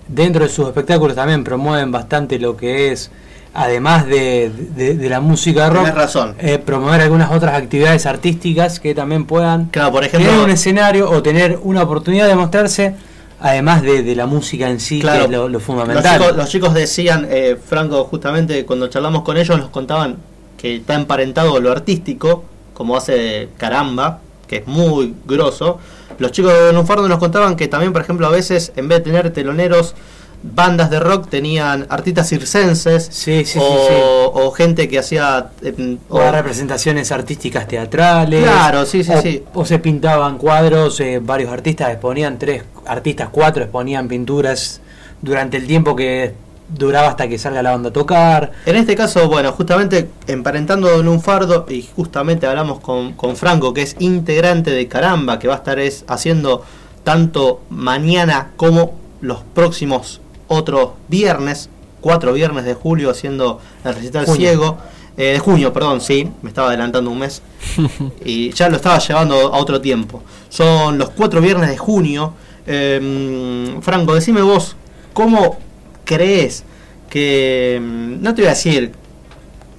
dentro 0.09 0.45
de 0.45 0.49
sus 0.51 0.67
espectáculos, 0.69 1.17
también 1.17 1.43
promueven 1.43 1.91
bastante 1.91 2.39
lo 2.39 2.57
que 2.57 2.93
es, 2.93 3.11
además 3.55 4.07
de, 4.07 4.53
de- 4.77 4.95
de 4.95 5.09
la 5.09 5.21
música 5.21 5.69
rock, 5.71 5.89
razón. 5.89 6.37
eh, 6.39 6.59
promover 6.59 7.01
algunas 7.01 7.33
otras 7.33 7.55
actividades 7.55 8.07
artísticas 8.07 8.79
que 8.79 8.95
también 8.95 9.25
puedan 9.25 9.65
Claro, 9.67 9.91
por 9.91 10.05
ejemplo, 10.05 10.29
tener 10.31 10.45
un 10.45 10.51
escenario 10.51 11.11
o 11.11 11.23
tener 11.23 11.59
una 11.65 11.83
oportunidad 11.83 12.29
de 12.29 12.37
mostrarse, 12.37 12.95
además 13.41 13.83
de, 13.83 14.03
de 14.03 14.15
la 14.15 14.27
música 14.27 14.69
en 14.71 14.81
sí, 14.81 15.01
Claro. 15.01 15.19
que 15.21 15.25
es 15.27 15.31
lo, 15.31 15.43
lo 15.43 15.49
Los 15.49 15.63
fundamental. 15.63 16.19
chicos, 16.21 16.37
los 16.37 16.49
chicos 16.49 16.75
decían, 16.75 17.27
eh, 17.31 17.57
Franco, 17.69 18.05
justamente 18.05 18.65
cuando 18.65 18.89
charlamos 18.89 19.23
con 19.23 19.37
ellos, 19.37 19.59
nos 19.59 19.71
contaban 19.71 20.17
que 20.59 20.77
está 20.77 20.95
emparentado 20.95 21.59
lo 21.61 21.73
artístico, 21.73 22.45
como 22.75 22.97
hace 22.97 23.49
Caramba, 23.57 24.21
que 24.47 24.57
es 24.59 24.67
muy 24.67 25.15
grosso. 25.27 25.79
Los 26.19 26.33
chicos 26.33 26.53
de 26.53 26.73
Lunfardo 26.73 27.09
nos 27.09 27.19
contaban 27.19 27.57
que 27.57 27.67
también, 27.69 27.93
por 27.93 28.03
ejemplo, 28.03 28.27
a 28.27 28.31
veces, 28.31 28.73
en 28.77 28.89
vez 28.89 28.99
de 28.99 29.05
tener 29.05 29.33
teloneros, 29.33 29.95
bandas 30.43 30.89
de 30.91 31.01
rock 31.01 31.29
tenían 31.29 31.87
artistas 31.91 32.29
circenses 32.29 33.09
Sí, 33.11 33.45
sí, 33.45 33.53
sí, 33.53 33.59
o, 33.61 33.87
sí. 33.87 33.95
o 34.35 34.51
gente 34.53 34.89
que 34.89 34.99
hacía... 34.99 35.51
eh, 35.63 35.99
o 36.09 36.17
o- 36.19 36.31
representaciones 36.33 37.13
artísticas 37.13 37.69
teatrales. 37.69 38.43
Claro, 38.45 38.87
sí, 38.87 39.05
sí, 39.05 39.13
o, 39.13 39.21
sí. 39.21 39.43
o 39.55 39.65
se 39.65 39.79
pintaban 39.79 40.39
cuadros, 40.39 40.99
eh, 41.01 41.21
varios 41.23 41.53
artistas 41.53 41.91
exponían, 41.91 42.39
tres 42.39 42.65
artistas, 42.87 43.29
cuatro 43.31 43.63
exponían 43.63 44.09
pinturas 44.09 44.81
durante 45.23 45.59
el 45.59 45.67
tiempo 45.67 45.95
que 45.95 46.33
duraba 46.73 47.09
hasta 47.09 47.29
que 47.29 47.37
salga 47.37 47.63
la 47.63 47.73
banda 47.73 47.91
a 47.91 47.93
tocar. 47.93 48.53
En 48.65 48.77
este 48.77 48.95
caso, 48.97 49.29
bueno, 49.29 49.53
justamente 49.53 50.09
emparentando 50.29 50.89
Don 50.89 51.05
Lunfardo, 51.05 51.67
y 51.69 51.83
justamente 51.97 52.47
hablamos 52.47 52.79
con, 52.81 53.13
con 53.15 53.37
Franco, 53.37 53.75
que 53.75 53.83
es 53.83 53.97
integrante 53.99 54.71
de 54.71 54.87
Caramba, 54.87 55.39
que 55.39 55.49
va 55.49 55.55
a 55.55 55.57
estar 55.59 55.79
es, 55.81 56.05
haciendo 56.07 56.65
tanto 57.05 57.61
mañana 57.71 58.53
como 58.57 58.95
los 59.21 59.41
próximos 59.53 60.21
otros 60.53 60.91
viernes, 61.09 61.71
cuatro 62.01 62.33
viernes 62.33 62.65
de 62.65 62.75
julio, 62.75 63.11
haciendo 63.11 63.61
el 63.85 63.95
recital 63.95 64.27
Junio. 64.27 64.49
ciego. 64.51 64.79
eh, 65.17 65.33
de 65.35 65.39
junio, 65.39 65.73
perdón, 65.73 66.01
sí, 66.01 66.29
me 66.43 66.49
estaba 66.49 66.69
adelantando 66.69 67.09
un 67.11 67.21
mes. 67.21 67.41
y 68.25 68.51
ya 68.51 68.69
lo 68.69 68.77
estaba 68.77 68.99
llevando 68.99 69.37
a 69.37 69.59
otro 69.59 69.81
tiempo. 69.81 70.23
Son 70.49 70.99
los 70.99 71.11
cuatro 71.11 71.41
viernes 71.41 71.71
de 71.71 71.79
junio. 71.79 72.33
Eh, 72.67 73.79
Franco, 73.81 74.13
decime 74.15 74.43
vos, 74.43 74.75
¿cómo 75.13 75.57
crees 76.05 76.65
que, 77.09 77.81
mm, 77.81 78.21
no 78.21 78.35
te 78.35 78.43
voy 78.43 78.47
a 78.47 78.51
decir 78.55 78.93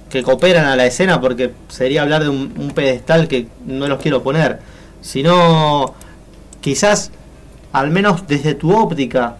que 0.08 0.22
cooperan 0.22 0.64
a 0.64 0.76
la 0.76 0.86
escena 0.86 1.20
porque 1.20 1.52
sería 1.68 2.02
hablar 2.02 2.22
de 2.22 2.30
un, 2.30 2.54
un 2.58 2.70
pedestal 2.70 3.28
que 3.28 3.46
no 3.66 3.86
los 3.88 4.00
quiero 4.00 4.22
poner, 4.22 4.60
sino 5.02 5.94
quizás, 6.62 7.10
al 7.72 7.90
menos 7.90 8.26
desde 8.26 8.54
tu 8.54 8.74
óptica, 8.74 9.36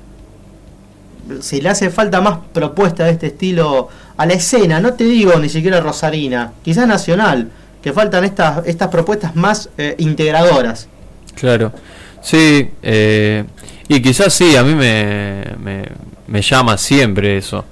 si 1.41 1.61
le 1.61 1.69
hace 1.69 1.91
falta 1.91 2.21
más 2.21 2.39
propuesta 2.53 3.05
de 3.05 3.13
este 3.13 3.29
estilo 3.29 3.89
a 4.17 4.27
la 4.27 4.35
escena, 4.35 4.81
no 4.81 4.95
te 4.95 5.05
digo 5.05 5.39
ni 5.39 5.49
siquiera 5.49 5.81
rosarina, 5.81 6.53
quizás 6.63 6.87
nacional, 6.87 7.51
que 7.83 7.93
faltan 7.93 8.25
estas, 8.25 8.67
estas 8.67 8.89
propuestas 8.89 9.35
más 9.35 9.69
eh, 9.79 9.95
integradoras. 9.99 10.89
Claro, 11.35 11.73
sí, 12.21 12.71
eh, 12.83 13.45
y 13.89 14.01
quizás 14.01 14.33
sí, 14.33 14.57
a 14.57 14.63
mí 14.63 14.75
me, 14.75 15.45
me, 15.59 15.85
me 16.27 16.43
llama 16.43 16.79
siempre 16.79 17.37
eso. 17.37 17.65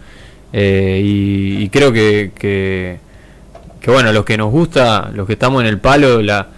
Eh, 0.52 1.00
y, 1.04 1.68
creo 1.68 1.92
que, 1.92 2.32
que, 2.34 2.98
que, 3.80 3.90
bueno, 3.90 4.12
los 4.12 4.24
que 4.24 4.36
nos 4.36 4.50
gusta, 4.50 5.10
los 5.14 5.26
que 5.26 5.34
estamos 5.34 5.62
en 5.62 5.68
el 5.68 5.78
palo, 5.78 6.20
la, 6.20 6.48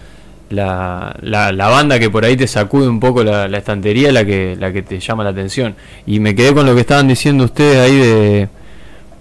la, 0.53 1.15
la, 1.21 1.51
la 1.51 1.67
banda 1.67 1.99
que 1.99 2.09
por 2.09 2.23
ahí 2.23 2.37
te 2.37 2.47
sacude 2.47 2.87
un 2.87 2.99
poco 2.99 3.23
la, 3.23 3.45
estantería, 3.57 4.11
la 4.11 4.23
que, 4.23 4.55
la 4.59 4.71
que 4.71 4.81
te 4.81 4.99
llama 4.99 5.23
la 5.23 5.31
atención. 5.31 5.75
Y 6.05 6.19
me 6.19 6.35
quedé 6.35 6.53
con 6.53 6.65
lo 6.65 6.75
que 6.75 6.81
estaban 6.81 7.07
diciendo 7.07 7.43
ustedes 7.43 7.77
ahí 7.77 7.97
de, 7.97 8.49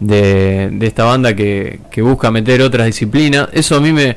de, 0.01 0.69
de 0.71 0.87
esta 0.87 1.05
banda 1.05 1.35
que, 1.35 1.81
que 1.91 2.03
busca 2.03 2.31
meter 2.31 2.63
otras 2.63 2.87
disciplinas. 2.87 3.49
Eso 3.53 3.77
a 3.77 3.81
mí 3.81 3.93
me, 3.93 4.17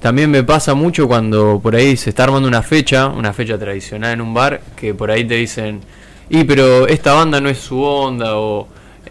también 0.00 0.30
me 0.30 0.42
pasa 0.42 0.74
mucho 0.74 1.08
cuando 1.08 1.60
por 1.62 1.74
ahí 1.76 1.96
se 1.96 2.10
está 2.10 2.24
armando 2.24 2.46
una 2.46 2.62
fecha, 2.62 3.06
una 3.06 3.32
fecha 3.32 3.58
tradicional 3.58 4.12
en 4.12 4.20
un 4.20 4.34
bar, 4.34 4.60
que 4.76 4.92
por 4.92 5.10
ahí 5.10 5.24
te 5.24 5.36
dicen, 5.36 5.80
y 6.28 6.44
pero 6.44 6.86
esta 6.88 7.14
banda 7.14 7.40
no 7.40 7.48
es 7.48 7.58
su 7.58 7.80
onda, 7.82 8.36
o, 8.36 8.68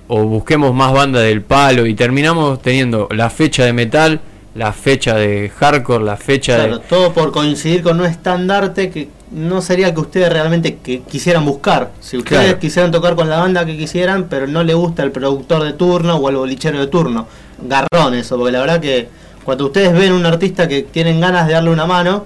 o 0.07 0.23
busquemos 0.25 0.73
más 0.75 0.93
banda 0.93 1.19
del 1.19 1.41
palo, 1.41 1.87
y 1.87 1.95
terminamos 1.95 2.61
teniendo 2.61 3.07
la 3.11 3.31
fecha 3.31 3.65
de 3.65 3.73
metal, 3.73 4.21
la 4.55 4.71
fecha 4.71 5.15
de 5.15 5.49
hardcore, 5.57 6.03
la 6.03 6.15
fecha 6.17 6.55
Claro, 6.55 6.77
de... 6.77 6.85
todo 6.85 7.11
por 7.13 7.31
coincidir 7.31 7.81
con 7.81 7.99
un 7.99 8.05
estandarte 8.05 8.91
que 8.91 9.09
no 9.31 9.61
sería 9.63 9.93
que 9.93 9.99
ustedes 9.99 10.31
realmente 10.31 10.75
que 10.77 11.01
quisieran 11.01 11.43
buscar. 11.43 11.91
Si 11.99 12.17
ustedes 12.17 12.43
Claro. 12.43 12.59
quisieran 12.59 12.91
tocar 12.91 13.15
con 13.15 13.29
la 13.29 13.39
banda 13.39 13.65
que 13.65 13.75
quisieran, 13.75 14.27
pero 14.29 14.45
no 14.45 14.63
le 14.63 14.75
gusta 14.75 15.01
el 15.01 15.11
productor 15.11 15.63
de 15.63 15.73
turno 15.73 16.17
o 16.17 16.29
el 16.29 16.35
bolichero 16.35 16.79
de 16.79 16.85
turno. 16.87 17.27
Garrón 17.61 18.13
eso, 18.13 18.37
porque 18.37 18.51
la 18.51 18.59
verdad 18.59 18.79
que 18.79 19.07
cuando 19.43 19.65
ustedes 19.65 19.91
ven 19.93 20.13
un 20.13 20.25
artista 20.25 20.67
que 20.67 20.83
tienen 20.83 21.19
ganas 21.19 21.47
de 21.47 21.53
darle 21.53 21.71
una 21.71 21.85
mano, 21.87 22.25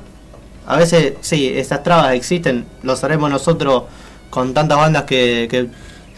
a 0.65 0.75
veces 0.75 1.13
sí, 1.21 1.49
estas 1.55 1.81
trabas 1.81 2.13
existen, 2.13 2.65
lo 2.83 2.97
sabemos 2.97 3.29
nosotros 3.29 3.83
con 4.29 4.53
tantas 4.53 4.77
bandas 4.77 5.03
que, 5.03 5.47
que 5.49 5.67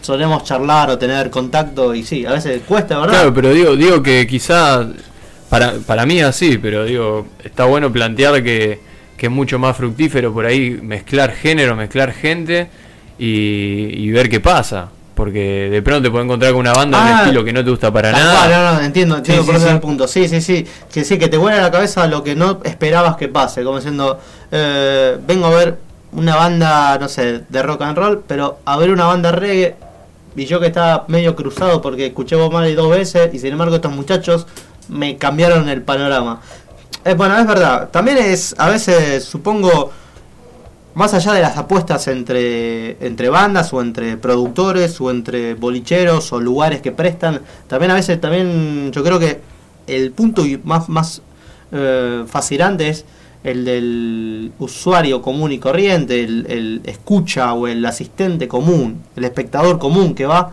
solemos 0.00 0.42
charlar 0.42 0.90
o 0.90 0.98
tener 0.98 1.30
contacto 1.30 1.94
y 1.94 2.02
sí, 2.02 2.26
a 2.26 2.32
veces 2.32 2.62
cuesta, 2.66 2.98
¿verdad? 2.98 3.12
Claro, 3.14 3.32
pero 3.34 3.50
digo, 3.52 3.76
digo 3.76 4.02
que 4.02 4.26
quizá 4.26 4.88
para, 5.50 5.74
para 5.86 6.06
mí 6.06 6.20
así, 6.22 6.56
pero 6.58 6.84
digo, 6.86 7.26
está 7.44 7.66
bueno 7.66 7.92
plantear 7.92 8.42
que, 8.42 8.80
que 9.18 9.26
es 9.26 9.32
mucho 9.32 9.58
más 9.58 9.76
fructífero 9.76 10.32
por 10.32 10.46
ahí 10.46 10.70
mezclar 10.82 11.32
género, 11.32 11.76
mezclar 11.76 12.12
gente 12.12 12.68
y, 13.18 13.26
y 14.06 14.10
ver 14.10 14.28
qué 14.30 14.40
pasa. 14.40 14.88
Porque 15.14 15.68
de 15.70 15.82
pronto 15.82 16.04
te 16.04 16.10
puedes 16.10 16.24
encontrar 16.24 16.52
con 16.52 16.60
una 16.60 16.72
banda 16.72 16.98
de 16.98 17.04
un 17.04 17.10
Ah, 17.18 17.22
estilo 17.24 17.44
que 17.44 17.52
no 17.52 17.62
te 17.62 17.68
gusta 17.70 17.92
para 17.92 18.10
nada. 18.10 18.38
cual, 18.38 18.50
no, 18.50 18.72
no, 18.74 18.80
entiendo, 18.80 19.16
entiendo 19.18 19.42
Sí, 19.42 19.46
por 19.50 19.56
sí, 19.58 19.64
ese 19.66 19.74
sí. 19.74 19.78
punto. 19.80 20.08
Sí, 20.08 20.28
sí, 20.28 20.40
sí. 20.40 20.66
Que 20.90 21.04
sí, 21.04 21.18
que 21.18 21.28
te 21.28 21.36
vuela 21.36 21.58
a 21.58 21.62
la 21.62 21.70
cabeza 21.70 22.06
lo 22.06 22.24
que 22.24 22.34
no 22.34 22.60
esperabas 22.64 23.16
que 23.16 23.28
pase. 23.28 23.62
Como 23.62 23.76
diciendo, 23.76 24.18
eh, 24.50 25.18
vengo 25.26 25.46
a 25.46 25.50
ver 25.50 25.76
una 26.12 26.36
banda, 26.36 26.96
no 26.98 27.06
sé, 27.08 27.42
de 27.46 27.62
rock 27.62 27.82
and 27.82 27.98
roll, 27.98 28.22
pero 28.26 28.60
a 28.64 28.78
ver 28.78 28.90
una 28.90 29.04
banda 29.04 29.30
reggae. 29.30 29.74
Y 30.36 30.46
yo 30.46 30.58
que 30.58 30.68
estaba 30.68 31.04
medio 31.08 31.36
cruzado 31.36 31.82
porque 31.82 32.06
escuché 32.06 32.36
Bob 32.36 32.52
Marley 32.52 32.74
dos 32.74 32.88
veces 32.90 33.28
y 33.34 33.38
sin 33.38 33.52
embargo 33.52 33.74
estos 33.74 33.92
muchachos 33.92 34.46
me 34.90 35.16
cambiaron 35.16 35.68
el 35.68 35.82
panorama. 35.82 36.40
Eh, 37.04 37.14
bueno, 37.14 37.38
es 37.38 37.46
verdad. 37.46 37.88
También 37.90 38.18
es, 38.18 38.54
a 38.58 38.68
veces, 38.68 39.24
supongo, 39.24 39.90
más 40.94 41.14
allá 41.14 41.32
de 41.32 41.40
las 41.40 41.56
apuestas 41.56 42.08
entre, 42.08 43.04
entre 43.04 43.28
bandas 43.28 43.72
o 43.72 43.80
entre 43.80 44.16
productores 44.16 45.00
o 45.00 45.10
entre 45.10 45.54
bolicheros 45.54 46.32
o 46.32 46.40
lugares 46.40 46.80
que 46.82 46.92
prestan, 46.92 47.40
también 47.68 47.92
a 47.92 47.94
veces 47.94 48.20
también 48.20 48.90
yo 48.92 49.02
creo 49.02 49.18
que 49.18 49.40
el 49.86 50.10
punto 50.12 50.44
más, 50.64 50.88
más 50.88 51.22
eh, 51.72 52.24
fascinante 52.26 52.88
es 52.88 53.04
el 53.42 53.64
del 53.64 54.52
usuario 54.58 55.22
común 55.22 55.52
y 55.52 55.58
corriente, 55.58 56.22
el, 56.22 56.46
el 56.50 56.80
escucha 56.84 57.54
o 57.54 57.66
el 57.66 57.84
asistente 57.86 58.46
común, 58.46 59.02
el 59.16 59.24
espectador 59.24 59.78
común 59.78 60.14
que 60.14 60.26
va, 60.26 60.52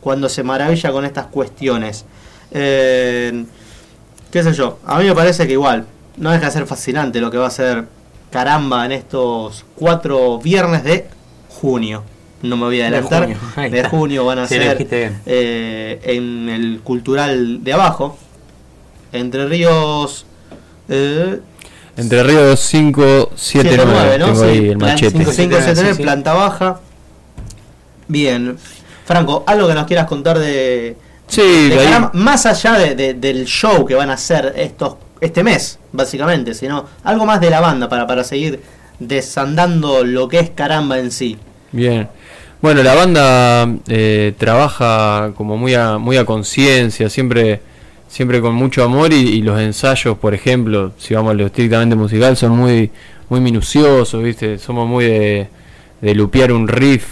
cuando 0.00 0.28
se 0.28 0.42
maravilla 0.42 0.92
con 0.92 1.04
estas 1.04 1.26
cuestiones. 1.26 2.04
Eh, 2.50 3.44
¿Qué 4.36 4.42
sé 4.42 4.52
yo? 4.52 4.78
A 4.84 4.98
mí 4.98 5.06
me 5.06 5.14
parece 5.14 5.46
que 5.46 5.54
igual, 5.54 5.86
no 6.18 6.30
deja 6.30 6.44
de 6.44 6.52
ser 6.52 6.66
fascinante 6.66 7.22
lo 7.22 7.30
que 7.30 7.38
va 7.38 7.46
a 7.46 7.50
ser 7.50 7.86
caramba 8.30 8.84
en 8.84 8.92
estos 8.92 9.64
cuatro 9.76 10.38
viernes 10.40 10.84
de 10.84 11.06
junio. 11.48 12.02
No 12.42 12.58
me 12.58 12.64
voy 12.64 12.82
a 12.82 12.90
De 12.90 12.98
adelantar. 12.98 13.22
junio, 13.22 13.38
De 13.70 13.84
junio 13.88 14.26
van 14.26 14.40
a 14.40 14.46
Sí, 14.46 14.56
ser 14.56 14.86
eh, 15.24 16.00
en 16.04 16.50
el 16.50 16.80
cultural 16.84 17.64
de 17.64 17.72
abajo. 17.72 18.18
Entre 19.10 19.46
Ríos. 19.46 20.26
Eh, 20.90 21.40
Entre 21.96 22.22
Ríos 22.22 22.60
5, 22.60 23.30
7, 23.34 23.70
9. 23.74 23.90
9, 23.90 24.18
¿no? 24.18 24.24
Tengo 24.26 24.38
Sí, 24.40 24.44
ahí 24.50 24.68
el 24.68 24.76
machete. 24.76 25.16
5, 25.16 25.32
5, 25.32 25.56
7, 25.62 25.76
Sí, 25.76 25.94
sí. 25.96 26.02
planta 26.02 26.34
baja. 26.34 26.80
Bien. 28.06 28.58
Franco, 29.06 29.44
algo 29.46 29.66
que 29.66 29.72
nos 29.74 29.86
quieras 29.86 30.06
contar 30.06 30.38
de, 30.38 30.94
Sí, 31.28 31.68
de 31.70 32.08
más 32.12 32.46
allá 32.46 32.74
de- 32.78 32.94
de- 32.94 33.14
del 33.14 33.44
show 33.46 33.84
que 33.84 33.94
van 33.94 34.10
a 34.10 34.14
hacer 34.14 34.54
estos 34.56 34.96
este 35.20 35.42
mes, 35.42 35.78
básicamente, 35.92 36.52
sino 36.54 36.84
algo 37.02 37.24
más 37.26 37.40
de 37.40 37.48
la 37.50 37.60
banda 37.60 37.88
para, 37.88 38.06
para 38.06 38.22
seguir 38.22 38.60
desandando 38.98 40.04
lo 40.04 40.28
que 40.28 40.38
es 40.40 40.50
caramba 40.50 40.98
en 40.98 41.10
sí. 41.10 41.38
Bien. 41.72 42.08
Bueno, 42.60 42.82
la 42.82 42.94
banda 42.94 43.68
eh, 43.88 44.34
trabaja 44.38 45.32
como 45.36 45.56
muy 45.56 45.74
a, 45.74 45.98
muy 45.98 46.16
a 46.16 46.24
conciencia, 46.24 47.08
siempre, 47.10 47.60
siempre 48.08 48.40
con 48.40 48.54
mucho 48.54 48.82
amor 48.84 49.12
y, 49.12 49.16
y 49.16 49.42
los 49.42 49.58
ensayos, 49.60 50.18
por 50.18 50.34
ejemplo, 50.34 50.92
si 50.98 51.14
vamos 51.14 51.30
a 51.32 51.34
lo 51.34 51.46
estrictamente 51.46 51.96
musical, 51.96 52.36
son 52.36 52.52
muy, 52.52 52.90
muy 53.28 53.40
minuciosos, 53.40 54.22
¿viste? 54.22 54.58
Somos 54.58 54.86
muy 54.88 55.04
de, 55.06 55.48
de 56.00 56.14
lupear 56.14 56.52
un 56.52 56.66
riff, 56.68 57.04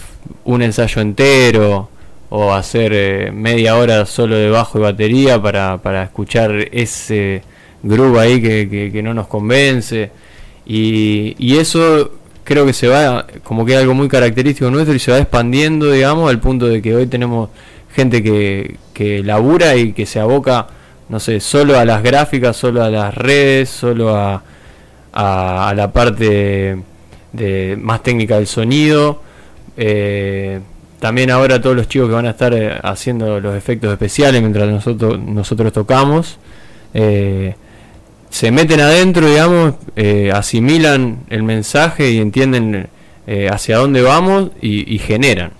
un 0.45 0.61
ensayo 0.61 1.01
entero, 1.01 1.89
o 2.37 2.53
hacer 2.53 2.91
eh, 2.93 3.31
media 3.31 3.77
hora 3.77 4.05
solo 4.05 4.35
de 4.35 4.49
bajo 4.49 4.77
y 4.77 4.81
batería 4.81 5.41
para, 5.41 5.77
para 5.81 6.03
escuchar 6.03 6.51
ese 6.71 7.41
groove 7.81 8.19
ahí 8.19 8.41
que, 8.41 8.91
que- 8.91 9.01
no 9.03 9.13
nos 9.13 9.27
convence. 9.27 10.11
Y, 10.65 11.35
y 11.39 11.57
eso 11.57 12.11
creo 12.43 12.65
que 12.65 12.73
se 12.73 12.87
va, 12.87 13.25
como 13.43 13.65
que 13.65 13.73
es 13.73 13.79
algo 13.79 13.93
muy 13.93 14.07
característico 14.09 14.69
nuestro 14.69 14.93
y 14.95 14.99
se 14.99 15.11
va 15.11 15.19
expandiendo, 15.19 15.91
digamos, 15.91 16.29
al 16.29 16.39
punto 16.39 16.67
de 16.67 16.81
que 16.81 16.93
hoy 16.95 17.07
tenemos 17.07 17.49
gente 17.95 18.21
que, 18.21 18.75
que 18.93 19.23
labura 19.23 19.75
y 19.77 19.93
que 19.93 20.05
se 20.05 20.19
aboca, 20.19 20.67
no 21.07 21.19
sé, 21.21 21.39
solo 21.39 21.79
a 21.79 21.85
las 21.85 22.03
gráficas, 22.03 22.57
solo 22.57 22.83
a 22.83 22.89
las 22.89 23.15
redes, 23.15 23.69
solo 23.69 24.13
a, 24.15 24.43
a, 25.13 25.69
a 25.69 25.73
la 25.73 25.91
parte 25.93 26.77
de, 27.31 27.77
más 27.81 28.03
técnica 28.03 28.35
del 28.37 28.47
sonido. 28.47 29.21
Eh, 29.77 30.59
también 31.05 31.29
ahora 31.29 31.61
todos 31.61 31.75
los 31.75 31.87
chicos 31.87 32.07
que 32.07 32.15
van 32.15 32.25
a 32.25 32.31
estar 32.31 32.51
eh, 32.55 32.79
haciendo 32.81 33.39
los 33.39 33.55
efectos 33.55 33.91
especiales 33.91 34.41
mientras 34.41 34.67
nosotros, 34.67 35.19
nosotros 35.19 35.71
tocamos. 35.71 36.39
eh, 36.95 37.53
se 38.31 38.49
meten 38.49 38.79
adentro, 38.79 39.27
digamos, 39.29 39.75
eh, 39.95 40.31
asimilan 40.33 41.19
el 41.29 41.43
mensaje 41.43 42.09
y 42.09 42.17
entienden 42.17 42.89
hacia 43.51 43.77
dónde 43.77 44.01
vamos 44.01 44.49
y, 44.63 44.97
generan. 44.97 45.51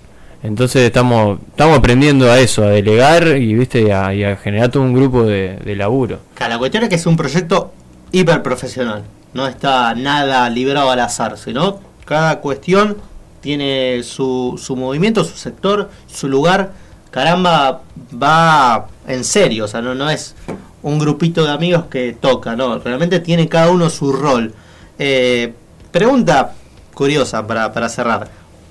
Entonces 0.41 0.81
estamos 0.81 1.37
estamos 1.51 1.77
aprendiendo 1.77 2.31
a 2.31 2.39
eso, 2.39 2.63
a 2.63 2.69
delegar 2.69 3.37
y 3.37 3.53
viste 3.53 3.93
a, 3.93 4.15
y 4.15 4.23
a 4.23 4.37
generar 4.37 4.69
todo 4.69 4.81
un 4.81 4.95
grupo 4.95 5.23
de, 5.25 5.75
laburo. 5.75 6.21
La 6.39 6.57
cuestión 6.57 6.81
es 6.81 6.89
que 6.89 6.95
es 6.95 7.05
un 7.05 7.17
proyecto 7.17 7.71
hiper 8.11 8.41
profesional. 8.41 9.03
No 9.35 9.47
está 9.47 9.93
nada 9.93 10.49
librado 10.49 10.89
al 10.89 11.01
azar, 11.01 11.37
sino 11.37 11.81
cada 12.03 12.39
cuestión 12.41 12.97
tiene 13.45 14.01
su, 14.01 14.59
su 14.59 14.75
movimiento, 14.75 15.23
su 15.23 15.37
sector, 15.37 15.91
su 16.11 16.27
lugar. 16.27 16.71
Caramba, 17.11 17.81
va 18.11 18.87
en 19.07 19.23
serio, 19.23 19.65
o 19.65 19.67
sea, 19.67 19.81
no, 19.81 19.93
no 19.93 20.09
es 20.09 20.33
un 20.81 20.97
grupito 20.97 21.45
de 21.45 21.51
amigos 21.51 21.85
que 21.85 22.17
toca, 22.19 22.55
no, 22.55 22.79
realmente 22.79 23.19
tiene 23.19 23.47
cada 23.47 23.69
uno 23.69 23.91
su 23.91 24.11
rol. 24.11 24.51
Eh, 24.97 25.53
pregunta 25.91 26.55
curiosa 26.95 27.45
para, 27.45 27.71
para 27.71 27.88
cerrar, 27.88 28.29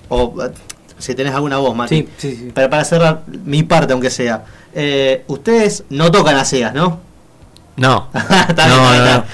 o 0.08 0.34
si 0.98 1.14
tenés 1.14 1.34
alguna 1.34 1.58
voz, 1.58 1.76
Mati. 1.76 1.96
Sí, 1.96 2.08
sí, 2.18 2.36
sí. 2.36 2.50
Para, 2.52 2.68
para 2.68 2.84
cerrar 2.84 3.22
mi 3.44 3.62
parte, 3.62 3.92
aunque 3.92 4.10
sea. 4.10 4.44
Eh, 4.74 5.22
ustedes 5.28 5.84
no 5.88 6.10
tocan 6.10 6.36
a 6.36 6.44
ciegas, 6.44 6.74
¿no? 6.74 6.98
No, 7.76 8.08
no, 8.56 9.04
no, 9.04 9.24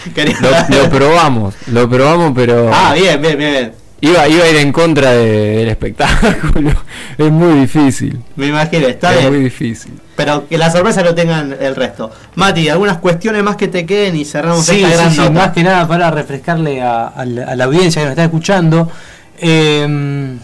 Lo, 0.41 0.83
lo 0.83 0.91
probamos, 0.91 1.55
lo 1.67 1.89
probamos, 1.89 2.33
pero 2.35 2.71
Ah, 2.73 2.93
bien, 2.95 3.21
bien, 3.23 3.39
bien, 3.39 3.53
bien. 3.53 3.80
Iba, 4.01 4.27
iba 4.29 4.45
a 4.45 4.49
ir 4.49 4.57
en 4.57 4.73
contra 4.73 5.11
de- 5.13 5.57
del 5.59 5.69
espectáculo. 5.69 6.71
es 7.19 7.31
muy 7.31 7.61
difícil. 7.61 8.21
Me 8.37 8.47
imagino, 8.49 8.87
está 8.89 9.13
es 9.15 9.21
bien. 9.21 9.33
muy 9.33 9.45
difícil. 9.45 9.93
Pero 10.17 10.47
que 10.49 10.59
la 10.59 10.71
sorpresa 10.71 11.03
lo 11.03 11.15
tengan 11.15 11.57
el 11.59 11.75
resto. 11.77 12.11
Mati, 12.35 12.69
algunas 12.69 12.99
cuestiones 12.99 13.43
más 13.43 13.57
que 13.57 13.69
te 13.69 13.87
queden 13.87 14.17
y 14.17 14.25
cerramos 14.25 14.67
Sí, 14.67 14.77
esta 14.83 14.89
sí, 14.89 14.95
gran 14.95 15.11
sí, 15.13 15.19
nota. 15.19 15.31
más 15.31 15.51
que 15.53 15.63
nada 15.63 15.89
para 15.89 16.11
refrescarle 16.11 16.83
a, 16.83 17.07
a 17.09 17.25
la, 17.25 17.45
a 17.47 17.57
la 17.57 17.65
audiencia 17.65 18.03
que 18.03 18.07
nos 18.07 18.13
está 18.13 18.25
escuchando. 18.25 18.91
Eh, 19.39 20.37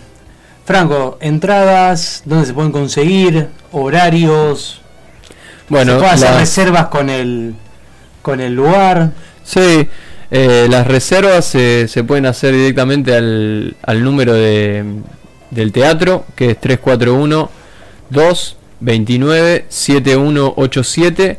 Franco, 0.64 1.18
entradas, 1.20 2.22
¿dónde 2.24 2.46
se 2.46 2.54
pueden 2.54 2.72
conseguir? 2.72 3.48
Horarios. 3.72 4.80
Bueno, 5.68 5.92
se 5.92 5.98
puede 5.98 6.10
hacer 6.12 6.30
la- 6.30 6.38
reservas 6.38 6.86
con 6.86 7.10
el 7.10 7.54
con 8.22 8.40
el 8.40 8.54
lugar. 8.54 9.10
Sí, 9.44 9.88
eh, 10.30 10.66
las 10.70 10.86
reservas 10.86 11.44
se- 11.44 11.88
se 11.88 12.04
pueden 12.04 12.26
hacer 12.26 12.52
directamente 12.54 13.14
al, 13.14 13.76
al 13.82 14.02
número 14.04 14.34
de, 14.34 14.84
del 15.50 15.72
teatro, 15.72 16.24
que 16.34 16.50
es 16.50 16.60
341 16.60 17.50
229 18.10 19.66
7187 19.68 21.38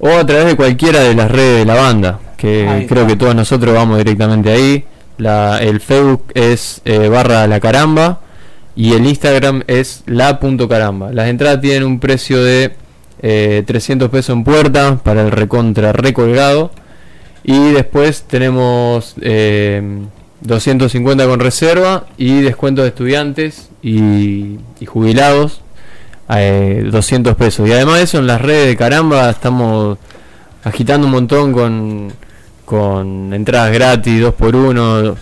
o 0.00 0.08
a 0.08 0.26
través 0.26 0.46
de 0.46 0.56
cualquiera 0.56 1.00
de 1.00 1.14
las 1.14 1.30
redes 1.30 1.58
de 1.60 1.64
la 1.64 1.74
banda, 1.74 2.20
que 2.36 2.66
creo 2.88 3.06
que 3.06 3.16
todos 3.16 3.34
nosotros 3.34 3.74
vamos 3.74 3.98
directamente 3.98 4.50
ahí. 4.50 4.84
La, 5.16 5.58
el 5.62 5.80
Facebook 5.80 6.24
es 6.34 6.80
eh, 6.84 7.08
barra 7.08 7.46
la 7.46 7.60
caramba 7.60 8.20
y 8.76 8.92
el 8.94 9.06
Instagram 9.06 9.62
es 9.68 10.02
la.caramba. 10.06 11.12
Las 11.12 11.28
entradas 11.28 11.60
tienen 11.60 11.84
un 11.84 12.00
precio 12.00 12.42
de 12.42 12.74
eh, 13.22 13.62
300 13.66 14.10
pesos 14.10 14.34
en 14.36 14.42
puerta 14.44 14.96
para 15.02 15.22
el 15.22 15.30
recontra 15.30 15.92
recolgado. 15.92 16.72
Y 17.44 17.72
después 17.72 18.22
tenemos 18.22 19.14
eh, 19.20 19.82
250 20.40 21.26
con 21.26 21.40
reserva 21.40 22.06
y 22.16 22.40
descuento 22.40 22.82
de 22.82 22.88
estudiantes 22.88 23.68
y, 23.82 24.58
jubilados. 24.86 25.60
eh, 26.30 26.88
200 26.90 27.36
pesos. 27.36 27.68
Y 27.68 27.72
además 27.72 27.96
de 27.96 28.02
eso, 28.02 28.18
en 28.18 28.26
las 28.26 28.40
redes 28.40 28.68
de 28.68 28.76
caramba 28.76 29.28
estamos 29.28 29.98
agitando 30.64 31.06
un 31.06 31.12
montón 31.12 31.52
con, 31.52 32.12
con 32.64 33.34
entradas 33.34 33.72
gratis, 33.72 34.20
2 34.20 34.34
por 34.34 34.56
1 34.56 35.16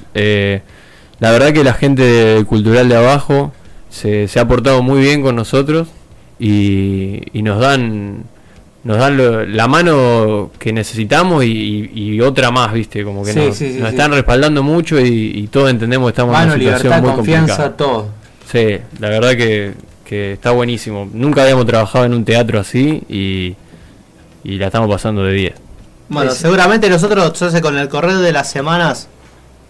la 1.19 1.31
verdad 1.31 1.53
que 1.53 1.63
la 1.63 1.75
gente 1.75 2.45
cultural 2.49 2.89
de 2.89 2.97
abajo 2.97 3.53
se, 3.91 4.27
se 4.27 4.41
ha 4.41 4.49
portado 4.49 4.83
muy 4.83 5.01
bien 5.01 5.23
con 5.23 5.37
nosotros 5.37 5.89
y 6.41 7.23
nos 7.35 7.61
dan 7.61 8.25
nos 8.85 8.99
dan 8.99 9.17
lo- 9.17 9.45
la 9.47 9.69
mano 9.69 10.51
que 10.59 10.73
necesitamos 10.73 11.45
y, 11.45 11.91
y- 11.95 12.15
y 12.15 12.21
otra 12.21 12.51
más, 12.51 12.73
viste, 12.73 13.05
como 13.05 13.25
que 13.25 13.33
Sí, 13.33 13.39
nos, 13.41 13.57
sí, 13.57 13.73
sí, 13.75 13.79
nos 13.81 13.91
sí. 13.91 13.95
están 13.97 14.13
respaldando 14.13 14.63
mucho 14.63 15.01
y, 15.01 15.33
y 15.37 15.47
todos 15.49 15.71
entendemos 15.71 16.07
que 16.09 16.11
estamos 16.11 16.33
Mano, 16.33 16.55
en 16.55 16.61
una 16.61 16.77
situación 16.77 16.91
libertad, 16.93 17.03
muy 17.09 17.17
confianza, 17.17 17.57
complicada. 17.69 17.77
todo. 17.77 18.09
Sí, 18.51 18.79
la 18.99 19.09
verdad 19.09 19.31
que, 19.37 19.73
que 20.05 20.33
está 20.33 20.51
buenísimo. 20.51 21.09
Nunca 21.13 21.43
habíamos 21.43 21.65
trabajado 21.67 22.05
en 22.07 22.15
un 22.15 22.25
teatro 22.25 22.59
así 22.61 23.03
y, 23.09 23.55
y 24.45 24.59
la 24.59 24.67
estamos 24.67 24.91
pasando 24.91 25.23
de 25.25 25.33
10. 25.33 25.55
Bueno, 26.09 26.33
seguramente 26.33 26.91
nosotros, 26.91 27.39
yo 27.39 27.51
sé, 27.51 27.63
con 27.63 27.79
el 27.79 27.89
correr 27.89 28.17
de 28.17 28.33
las 28.33 28.51
semanas, 28.51 29.09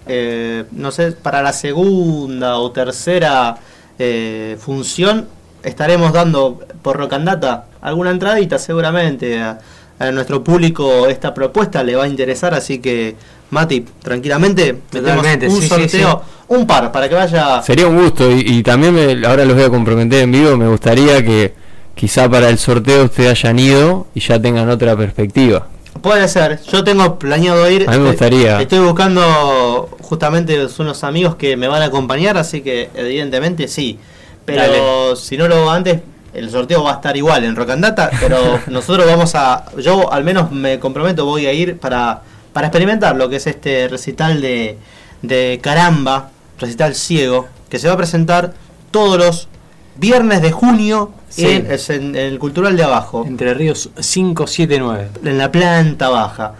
eh, 0.06 0.64
no 0.72 0.90
sé, 0.90 1.12
para 1.12 1.42
la 1.42 1.52
segunda 1.52 2.56
o 2.56 2.72
tercera 2.72 3.56
eh, 3.98 4.56
función, 4.58 5.28
estaremos 5.62 6.12
dando 6.12 6.60
por 6.82 6.96
Rocandata 6.96 7.66
alguna 7.82 8.10
entradita, 8.10 8.58
seguramente. 8.58 9.40
A, 9.40 9.58
a 9.98 10.10
nuestro 10.10 10.42
público 10.42 11.06
esta 11.06 11.32
propuesta 11.32 11.84
le 11.84 11.94
va 11.94 12.04
a 12.04 12.08
interesar, 12.08 12.54
así 12.54 12.78
que, 12.80 13.14
Mati, 13.50 13.84
tranquilamente, 14.02 14.74
Totalmente, 14.90 15.46
un 15.46 15.56
sí, 15.56 15.62
sí, 15.62 15.68
sorteo, 15.68 16.22
un 16.48 16.66
par, 16.66 16.90
para 16.90 17.08
que 17.08 17.14
vaya. 17.14 17.62
Sería 17.62 17.86
un 17.86 18.02
gusto 18.02 18.28
y, 18.30 18.40
y 18.40 18.62
también 18.64 18.94
me- 18.94 19.26
ahora 19.26 19.44
los 19.44 19.54
voy 19.54 19.64
a 19.64 19.68
comprometer 19.70 20.22
en 20.24 20.32
vivo. 20.32 20.56
Me 20.56 20.66
gustaría 20.66 21.22
que 21.22 21.52
quizá 21.94 22.28
para 22.28 22.48
el 22.48 22.58
sorteo 22.58 23.04
ustedes 23.04 23.30
hayan 23.30 23.58
ido 23.60 24.06
y 24.14 24.20
ya 24.20 24.40
tengan 24.40 24.68
otra 24.70 24.96
perspectiva. 24.96 25.68
Puede 26.00 26.26
ser, 26.26 26.60
yo 26.62 26.82
tengo 26.82 27.18
planeado 27.18 27.70
ir. 27.70 27.88
A 27.88 27.92
mí 27.92 27.98
me 27.98 28.08
gustaría. 28.08 28.60
Estoy 28.60 28.80
buscando 28.80 29.88
justamente 30.00 30.58
unos 30.78 31.04
amigos 31.04 31.36
que 31.36 31.56
me 31.56 31.68
van 31.68 31.82
a 31.82 31.84
acompañar, 31.84 32.38
así 32.38 32.62
que 32.62 32.88
evidentemente 32.94 33.68
sí. 33.68 33.98
Pero 34.44 35.14
si 35.14 35.36
no 35.36 35.46
lo 35.46 35.56
hago 35.56 35.70
antes, 35.70 36.00
el 36.34 36.50
sorteo 36.50 36.82
va 36.84 36.92
a 36.92 36.94
estar 36.94 37.16
igual 37.16 37.44
en 37.44 37.56
Rocandata, 37.56 38.10
pero 38.20 38.60
nosotros 38.68 39.06
vamos 39.06 39.34
a. 39.34 39.64
Yo 39.78 40.12
al 40.12 40.24
menos 40.24 40.50
me 40.50 40.78
comprometo, 40.78 41.24
voy 41.24 41.46
a 41.46 41.52
ir 41.52 41.78
para, 41.78 42.22
para 42.52 42.68
experimentar 42.68 43.16
lo 43.16 43.28
que 43.28 43.36
es 43.36 43.46
este 43.46 43.88
recital 43.88 44.40
de, 44.40 44.78
de 45.22 45.60
Caramba, 45.62 46.30
recital 46.58 46.94
ciego, 46.94 47.48
que 47.68 47.78
se 47.78 47.88
va 47.88 47.94
a 47.94 47.96
presentar 47.96 48.52
todos 48.90 49.18
los 49.18 49.48
viernes 49.96 50.42
de 50.42 50.52
junio 50.52 51.12
Sí. 51.28 51.46
en, 51.46 51.66
en 51.88 52.14
el 52.16 52.38
Cultural 52.38 52.76
de 52.76 52.84
Abajo, 52.84 53.24
Entre 53.26 53.54
Ríos 53.54 53.88
579. 53.96 55.08
en 55.24 55.38
la 55.38 55.50
planta 55.50 56.10
baja. 56.10 56.52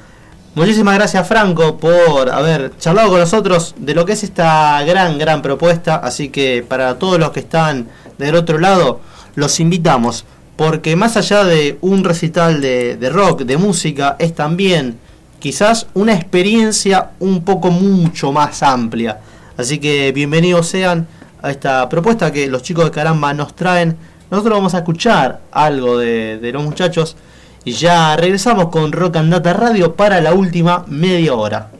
Muchísimas 0.55 0.95
gracias 0.95 1.27
Franco 1.29 1.77
por 1.79 2.31
haber 2.31 2.73
charlado 2.79 3.11
con 3.11 3.21
nosotros 3.21 3.75
de 3.79 3.95
lo 3.95 4.05
que 4.07 4.13
es 4.13 4.23
esta 4.25 4.83
gran, 4.85 5.19
gran 5.19 5.43
propuesta. 5.43 5.97
Así 5.97 6.29
que 6.31 6.65
para 6.67 6.99
todos 6.99 7.19
los 7.19 7.31
que 7.33 7.41
están 7.41 7.89
del 8.19 8.35
otro 8.35 8.59
lado, 8.59 9.01
los 9.35 9.61
invitamos. 9.61 10.25
Porque 10.57 10.97
más 10.97 11.17
allá 11.17 11.45
de 11.45 11.79
un 11.81 12.05
recital 12.05 12.61
de, 12.61 12.97
de 12.97 13.11
rock, 13.11 13.43
de 13.43 13.57
música, 13.57 14.17
es 14.19 14.35
también 14.35 14.99
quizás 15.43 15.89
una 15.95 16.15
experiencia 16.15 17.11
un 17.19 17.43
poco 17.43 17.71
mucho 17.71 18.31
más 18.31 18.63
amplia. 18.63 19.19
Así 19.57 19.81
que 19.81 20.13
bienvenidos 20.13 20.69
sean 20.69 21.09
a 21.43 21.51
esta 21.51 21.89
propuesta 21.89 22.31
que 22.33 22.47
los 22.47 22.63
chicos 22.63 22.85
de 22.85 22.91
Caramba 22.93 23.35
nos 23.35 23.57
traen. 23.57 23.97
Nosotros 24.31 24.55
vamos 24.57 24.75
a 24.75 24.79
escuchar 24.79 25.41
algo 25.51 25.99
de, 25.99 26.39
de 26.39 26.53
los 26.53 26.63
muchachos 26.63 27.17
y 27.65 27.73
ya 27.73 28.17
regresamos 28.17 28.69
con 28.69 28.93
Rock 28.93 29.17
and 29.17 29.33
Data 29.33 29.53
Radio 29.53 29.97
para 29.97 30.21
la 30.21 30.33
última 30.33 30.85
media 30.87 31.35
hora. 31.35 31.72